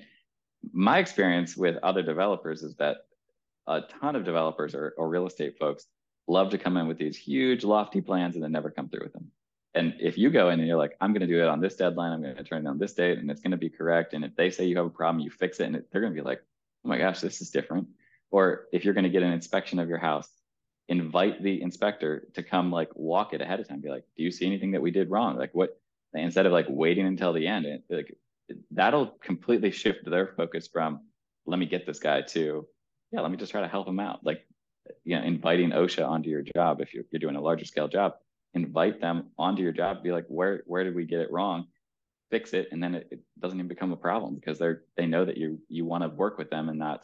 [0.74, 2.98] my experience with other developers is that
[3.68, 5.88] a ton of developers or, or real estate folks
[6.28, 9.14] love to come in with these huge lofty plans and then never come through with
[9.14, 9.32] them.
[9.74, 11.76] And if you go in and you're like, I'm going to do it on this
[11.76, 14.14] deadline, I'm going to turn it on this date, and it's going to be correct.
[14.14, 16.14] And if they say you have a problem, you fix it, and it, they're going
[16.14, 16.42] to be like,
[16.84, 17.88] oh my gosh, this is different.
[18.32, 20.28] Or if you're going to get an inspection of your house,
[20.90, 23.80] invite the inspector to come like walk it ahead of time.
[23.80, 25.38] Be like, do you see anything that we did wrong?
[25.38, 25.80] Like what?
[26.14, 28.18] Instead of like waiting until the end, like
[28.72, 31.02] that'll completely shift their focus from
[31.46, 32.68] let me get this guy to
[33.12, 34.46] yeah let me just try to help him out like
[35.04, 38.14] you know inviting osha onto your job if you're, you're doing a larger scale job
[38.54, 41.66] invite them onto your job be like where where did we get it wrong
[42.30, 45.26] fix it and then it, it doesn't even become a problem because they're they know
[45.26, 47.02] that you you want to work with them and not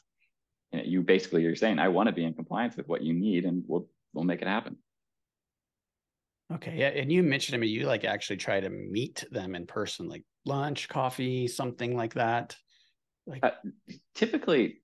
[0.71, 3.13] you, know, you basically you're saying i want to be in compliance with what you
[3.13, 4.75] need and we'll we'll make it happen
[6.53, 9.65] okay yeah and you mentioned i mean you like actually try to meet them in
[9.65, 12.55] person like lunch, coffee, something like that?
[13.27, 13.51] Like uh,
[14.15, 14.81] typically,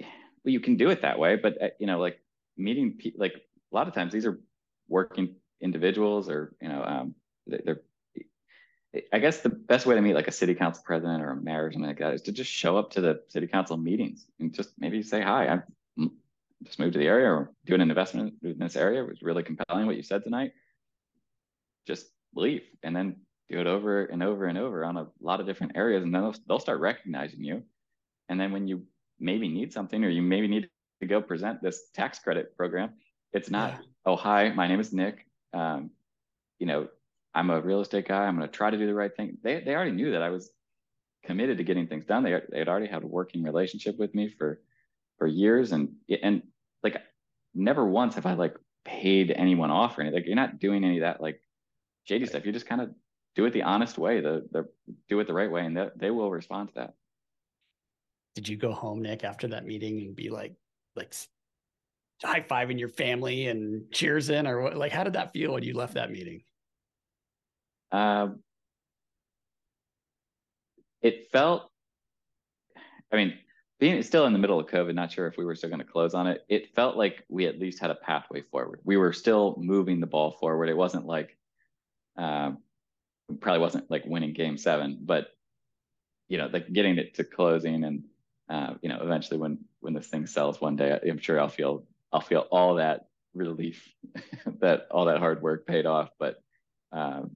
[0.00, 0.08] well,
[0.52, 2.18] you can do it that way, but uh, you know, like
[2.56, 4.40] meeting people, like a lot of times these are
[4.88, 7.14] working individuals, or you know, um,
[7.46, 7.80] they're.
[9.12, 11.66] I guess the best way to meet like a city council president or a mayor
[11.66, 14.54] or something like that is to just show up to the city council meetings and
[14.54, 15.48] just maybe say hi.
[15.48, 16.12] I'm
[16.62, 19.02] just moved to the area or doing an investment in this area.
[19.02, 20.52] It was really compelling what you said tonight.
[21.88, 23.16] Just leave and then
[23.48, 26.22] do it over and over and over on a lot of different areas and then
[26.22, 27.62] they'll, they'll start recognizing you
[28.28, 28.82] and then when you
[29.20, 30.68] maybe need something or you maybe need
[31.00, 32.90] to go present this tax credit program
[33.32, 33.78] it's not yeah.
[34.06, 35.90] oh hi my name is nick um,
[36.58, 36.88] you know
[37.34, 38.24] i'm a real estate guy.
[38.24, 39.38] I'm going to try to do the right thing.
[39.42, 40.50] They, they already knew that i was
[41.24, 42.22] committed to getting things done.
[42.22, 44.60] They, they had already had a working relationship with me for
[45.18, 45.72] for years.
[45.72, 46.42] And and
[46.82, 47.00] like
[47.54, 50.20] never once have i like paid anyone off or anything.
[50.20, 51.40] Like you're not doing any of that like
[52.04, 52.44] shady stuff.
[52.44, 52.90] You're just kind of
[53.34, 54.68] do it the honest way, the, the
[55.08, 56.94] do it the right way, and they, they will respond to that.
[58.34, 60.54] Did you go home, Nick, after that meeting and be like,
[60.96, 61.14] like
[62.22, 64.76] high fiving your family and cheers in, or what?
[64.76, 66.42] Like, how did that feel when you left that meeting?
[67.92, 68.40] Um,
[71.02, 71.70] it felt.
[73.12, 73.34] I mean,
[73.78, 75.86] being still in the middle of COVID, not sure if we were still going to
[75.86, 76.44] close on it.
[76.48, 78.80] It felt like we at least had a pathway forward.
[78.84, 80.68] We were still moving the ball forward.
[80.68, 81.36] It wasn't like,
[82.16, 82.58] um,
[83.40, 85.28] probably wasn't like winning game seven, but
[86.28, 88.04] you know, like getting it to closing and
[88.48, 91.84] uh, you know, eventually when when this thing sells one day, I'm sure I'll feel
[92.14, 93.92] I'll feel all that relief
[94.60, 96.10] that all that hard work paid off.
[96.18, 96.36] But
[96.92, 97.32] um,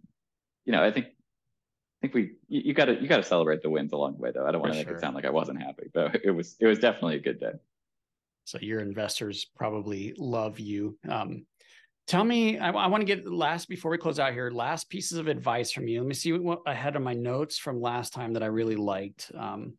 [0.64, 3.92] you know, I think I think we you, you, gotta you gotta celebrate the wins
[3.92, 4.46] along the way though.
[4.46, 4.96] I don't want to make sure.
[4.96, 7.52] it sound like I wasn't happy, but it was it was definitely a good day.
[8.44, 10.96] So your investors probably love you.
[11.06, 11.44] Um,
[12.06, 14.50] Tell me, I, I want to get last before we close out here.
[14.50, 16.00] Last pieces of advice from you.
[16.00, 18.76] Let me see what I had on my notes from last time that I really
[18.76, 19.30] liked.
[19.36, 19.74] Um,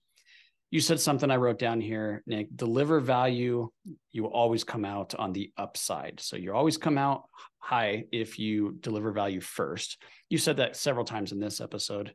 [0.72, 2.56] you said something I wrote down here, Nick.
[2.56, 3.70] Deliver value.
[4.12, 6.20] You always come out on the upside.
[6.20, 7.24] So you always come out
[7.58, 10.02] high if you deliver value first.
[10.30, 12.14] You said that several times in this episode.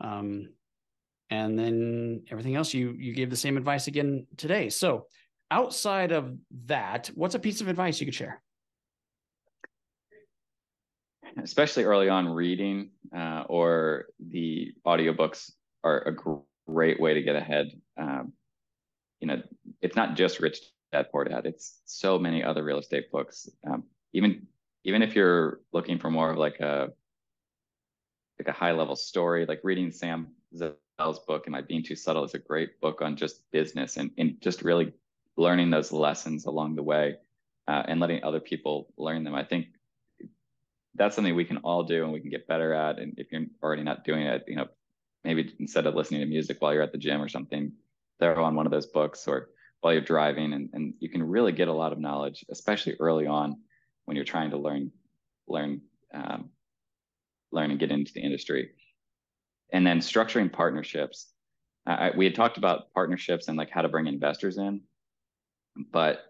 [0.00, 0.48] Um,
[1.30, 4.68] and then everything else you you gave the same advice again today.
[4.68, 5.06] So
[5.50, 6.34] outside of
[6.66, 8.42] that, what's a piece of advice you could share?
[11.42, 15.52] especially early on reading uh, or the audiobooks
[15.84, 16.14] are a
[16.66, 18.32] great way to get ahead um,
[19.20, 19.42] you know
[19.80, 20.58] it's not just rich
[20.92, 21.46] dad poor dad.
[21.46, 23.48] It's so many other real estate books.
[23.66, 24.46] Um, even
[24.84, 26.92] even if you're looking for more of like a
[28.38, 30.26] like a high level story like reading sam
[30.56, 34.10] zell's book am i being too subtle is a great book on just business and,
[34.18, 34.92] and just really
[35.36, 37.16] learning those lessons along the way
[37.68, 39.34] uh, and letting other people learn them.
[39.34, 39.66] I think
[40.94, 42.98] that's something we can all do and we can get better at.
[42.98, 44.68] And if you're already not doing it, you know,
[45.24, 47.72] maybe instead of listening to music while you're at the gym or something,
[48.22, 49.48] throw on one of those books or
[49.80, 53.26] while you're driving, and, and you can really get a lot of knowledge, especially early
[53.26, 53.56] on
[54.04, 54.92] when you're trying to learn
[55.48, 55.80] learn
[56.14, 56.50] um,
[57.50, 58.70] learn and get into the industry.
[59.72, 61.32] And then structuring partnerships.
[61.86, 64.82] Uh, we had talked about partnerships and like how to bring investors in,
[65.90, 66.20] but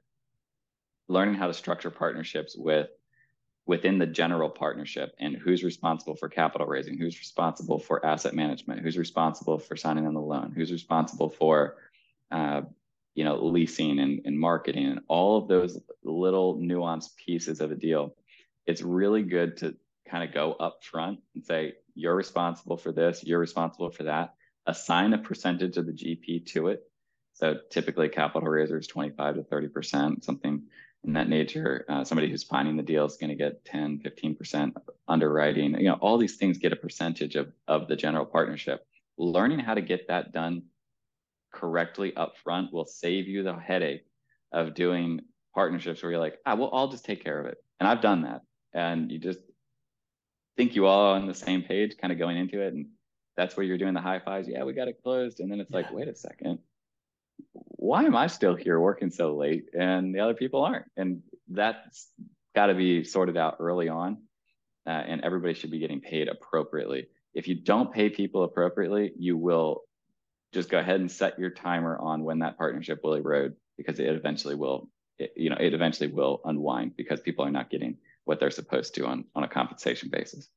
[1.09, 2.89] learning how to structure partnerships with
[3.67, 8.81] within the general partnership and who's responsible for capital raising, who's responsible for asset management,
[8.81, 11.77] who's responsible for signing on the loan, who's responsible for
[12.31, 12.63] uh,
[13.15, 17.77] you know leasing and, and marketing and all of those little nuanced pieces of a
[17.77, 18.15] deal.
[18.67, 19.77] It's really good to
[20.09, 24.35] kind of go up front and say, you're responsible for this, you're responsible for that.
[24.67, 26.83] Assign a percentage of the GP to it.
[27.35, 30.63] So typically capital raisers 25 to 30%, something
[31.05, 31.85] in that nature.
[31.89, 34.73] Uh, somebody who's finding the deal is going to get 10, 15%
[35.09, 35.75] underwriting.
[35.79, 38.87] You know, all these things get a percentage of, of the general partnership.
[39.19, 40.63] Learning how to get that done
[41.53, 44.07] correctly up front will save you the headache
[44.53, 45.21] of doing
[45.55, 47.59] partnerships where you're like, ah, well, I'll just take care of it.
[47.81, 48.43] And I've done that.
[48.73, 49.41] And you just
[50.57, 52.73] think you all on the same page, kind of going into it.
[52.73, 52.87] And
[53.37, 54.49] that's where you're doing the high fives.
[54.49, 55.41] Yeah, we got it closed.
[55.41, 55.79] And then it's yeah.
[55.79, 56.59] like, wait a second
[57.53, 60.87] why am I still here working so late and the other people aren't?
[60.97, 62.09] And that's
[62.55, 64.19] got to be sorted out early on.
[64.87, 67.07] Uh, and everybody should be getting paid appropriately.
[67.35, 69.83] If you don't pay people appropriately, you will
[70.53, 74.09] just go ahead and set your timer on when that partnership will erode because it
[74.09, 74.89] eventually will,
[75.19, 78.95] it, you know, it eventually will unwind because people are not getting what they're supposed
[78.95, 80.49] to on, on a compensation basis.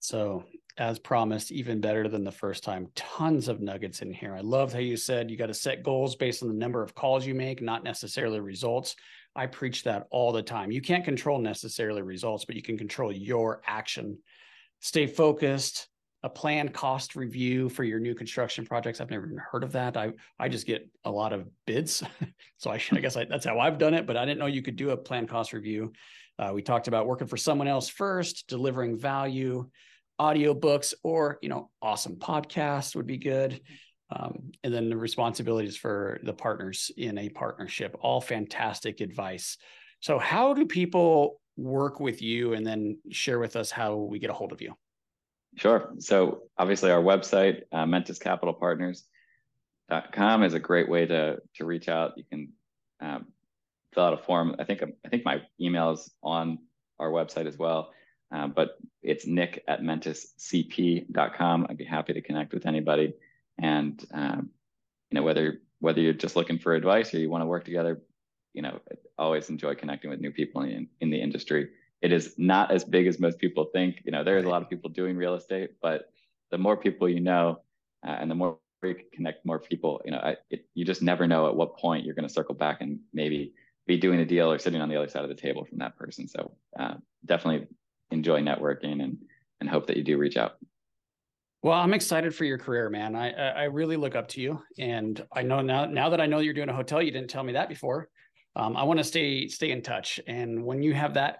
[0.00, 0.44] So
[0.78, 2.88] as promised, even better than the first time.
[2.94, 4.34] Tons of nuggets in here.
[4.34, 6.94] I love how you said you got to set goals based on the number of
[6.94, 8.94] calls you make, not necessarily results.
[9.34, 10.70] I preach that all the time.
[10.70, 14.18] You can't control necessarily results, but you can control your action.
[14.80, 15.88] Stay focused.
[16.24, 19.00] A planned cost review for your new construction projects.
[19.00, 19.96] I've never even heard of that.
[19.96, 22.02] I I just get a lot of bids,
[22.56, 24.04] so I, I guess I, that's how I've done it.
[24.04, 25.92] But I didn't know you could do a planned cost review.
[26.36, 29.68] Uh, we talked about working for someone else first, delivering value
[30.18, 33.60] audiobooks or you know awesome podcasts would be good.
[34.10, 39.58] Um, and then the responsibilities for the partners in a partnership all fantastic advice.
[40.00, 44.30] So how do people work with you and then share with us how we get
[44.30, 44.72] a hold of you?
[45.56, 45.92] Sure.
[45.98, 52.12] So obviously our website uh, mentiscapitalpartners.com is a great way to to reach out.
[52.16, 52.52] You can
[53.00, 53.26] um,
[53.92, 54.56] fill out a form.
[54.58, 56.58] I think i think my email is on
[56.98, 57.90] our website as well
[58.30, 61.66] uh, but it's nick at mentiscp.com.
[61.68, 63.14] I'd be happy to connect with anybody.
[63.58, 64.50] And, um,
[65.10, 68.00] you know, whether, whether you're just looking for advice or you want to work together,
[68.52, 68.80] you know,
[69.18, 71.68] always enjoy connecting with new people in, in the industry.
[72.02, 74.02] It is not as big as most people think.
[74.04, 76.12] You know, there's a lot of people doing real estate, but
[76.50, 77.60] the more people you know,
[78.06, 81.02] uh, and the more you can connect more people, you know, I, it, you just
[81.02, 83.52] never know at what point you're going to circle back and maybe
[83.86, 85.96] be doing a deal or sitting on the other side of the table from that
[85.96, 86.28] person.
[86.28, 87.66] So uh, definitely
[88.10, 89.18] enjoy networking and
[89.60, 90.52] and hope that you do reach out.
[91.62, 93.16] Well, I'm excited for your career, man.
[93.16, 96.38] I I really look up to you, and I know now now that I know
[96.38, 97.02] you're doing a hotel.
[97.02, 98.08] You didn't tell me that before.
[98.54, 101.38] Um, I want to stay stay in touch, and when you have that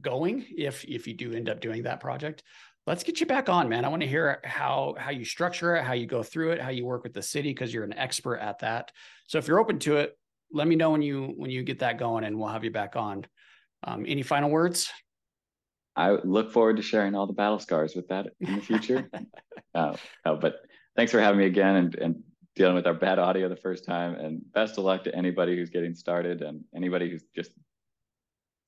[0.00, 2.44] going, if if you do end up doing that project,
[2.86, 3.84] let's get you back on, man.
[3.84, 6.70] I want to hear how how you structure it, how you go through it, how
[6.70, 8.92] you work with the city because you're an expert at that.
[9.26, 10.16] So if you're open to it,
[10.52, 12.94] let me know when you when you get that going, and we'll have you back
[12.94, 13.26] on.
[13.84, 14.90] Um, any final words?
[15.98, 19.10] I look forward to sharing all the battle scars with that in the future.
[19.74, 20.60] uh, uh, but
[20.94, 22.22] thanks for having me again and, and
[22.54, 24.14] dealing with our bad audio the first time.
[24.14, 27.50] And best of luck to anybody who's getting started and anybody who's just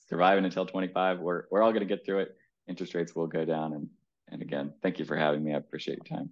[0.09, 1.20] surviving until 25.
[1.20, 2.37] We're, we're all going to get through it.
[2.66, 3.74] Interest rates will go down.
[3.74, 3.89] And,
[4.28, 5.55] and again, thank you for having me.
[5.55, 6.31] I appreciate your time.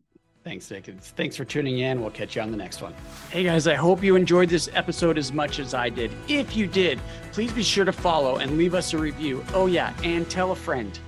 [0.49, 0.86] Thanks, Nick.
[0.86, 2.01] Thanks for tuning in.
[2.01, 2.94] We'll catch you on the next one.
[3.28, 6.11] Hey, guys, I hope you enjoyed this episode as much as I did.
[6.26, 6.99] If you did,
[7.32, 9.44] please be sure to follow and leave us a review.
[9.53, 10.99] Oh, yeah, and tell a friend.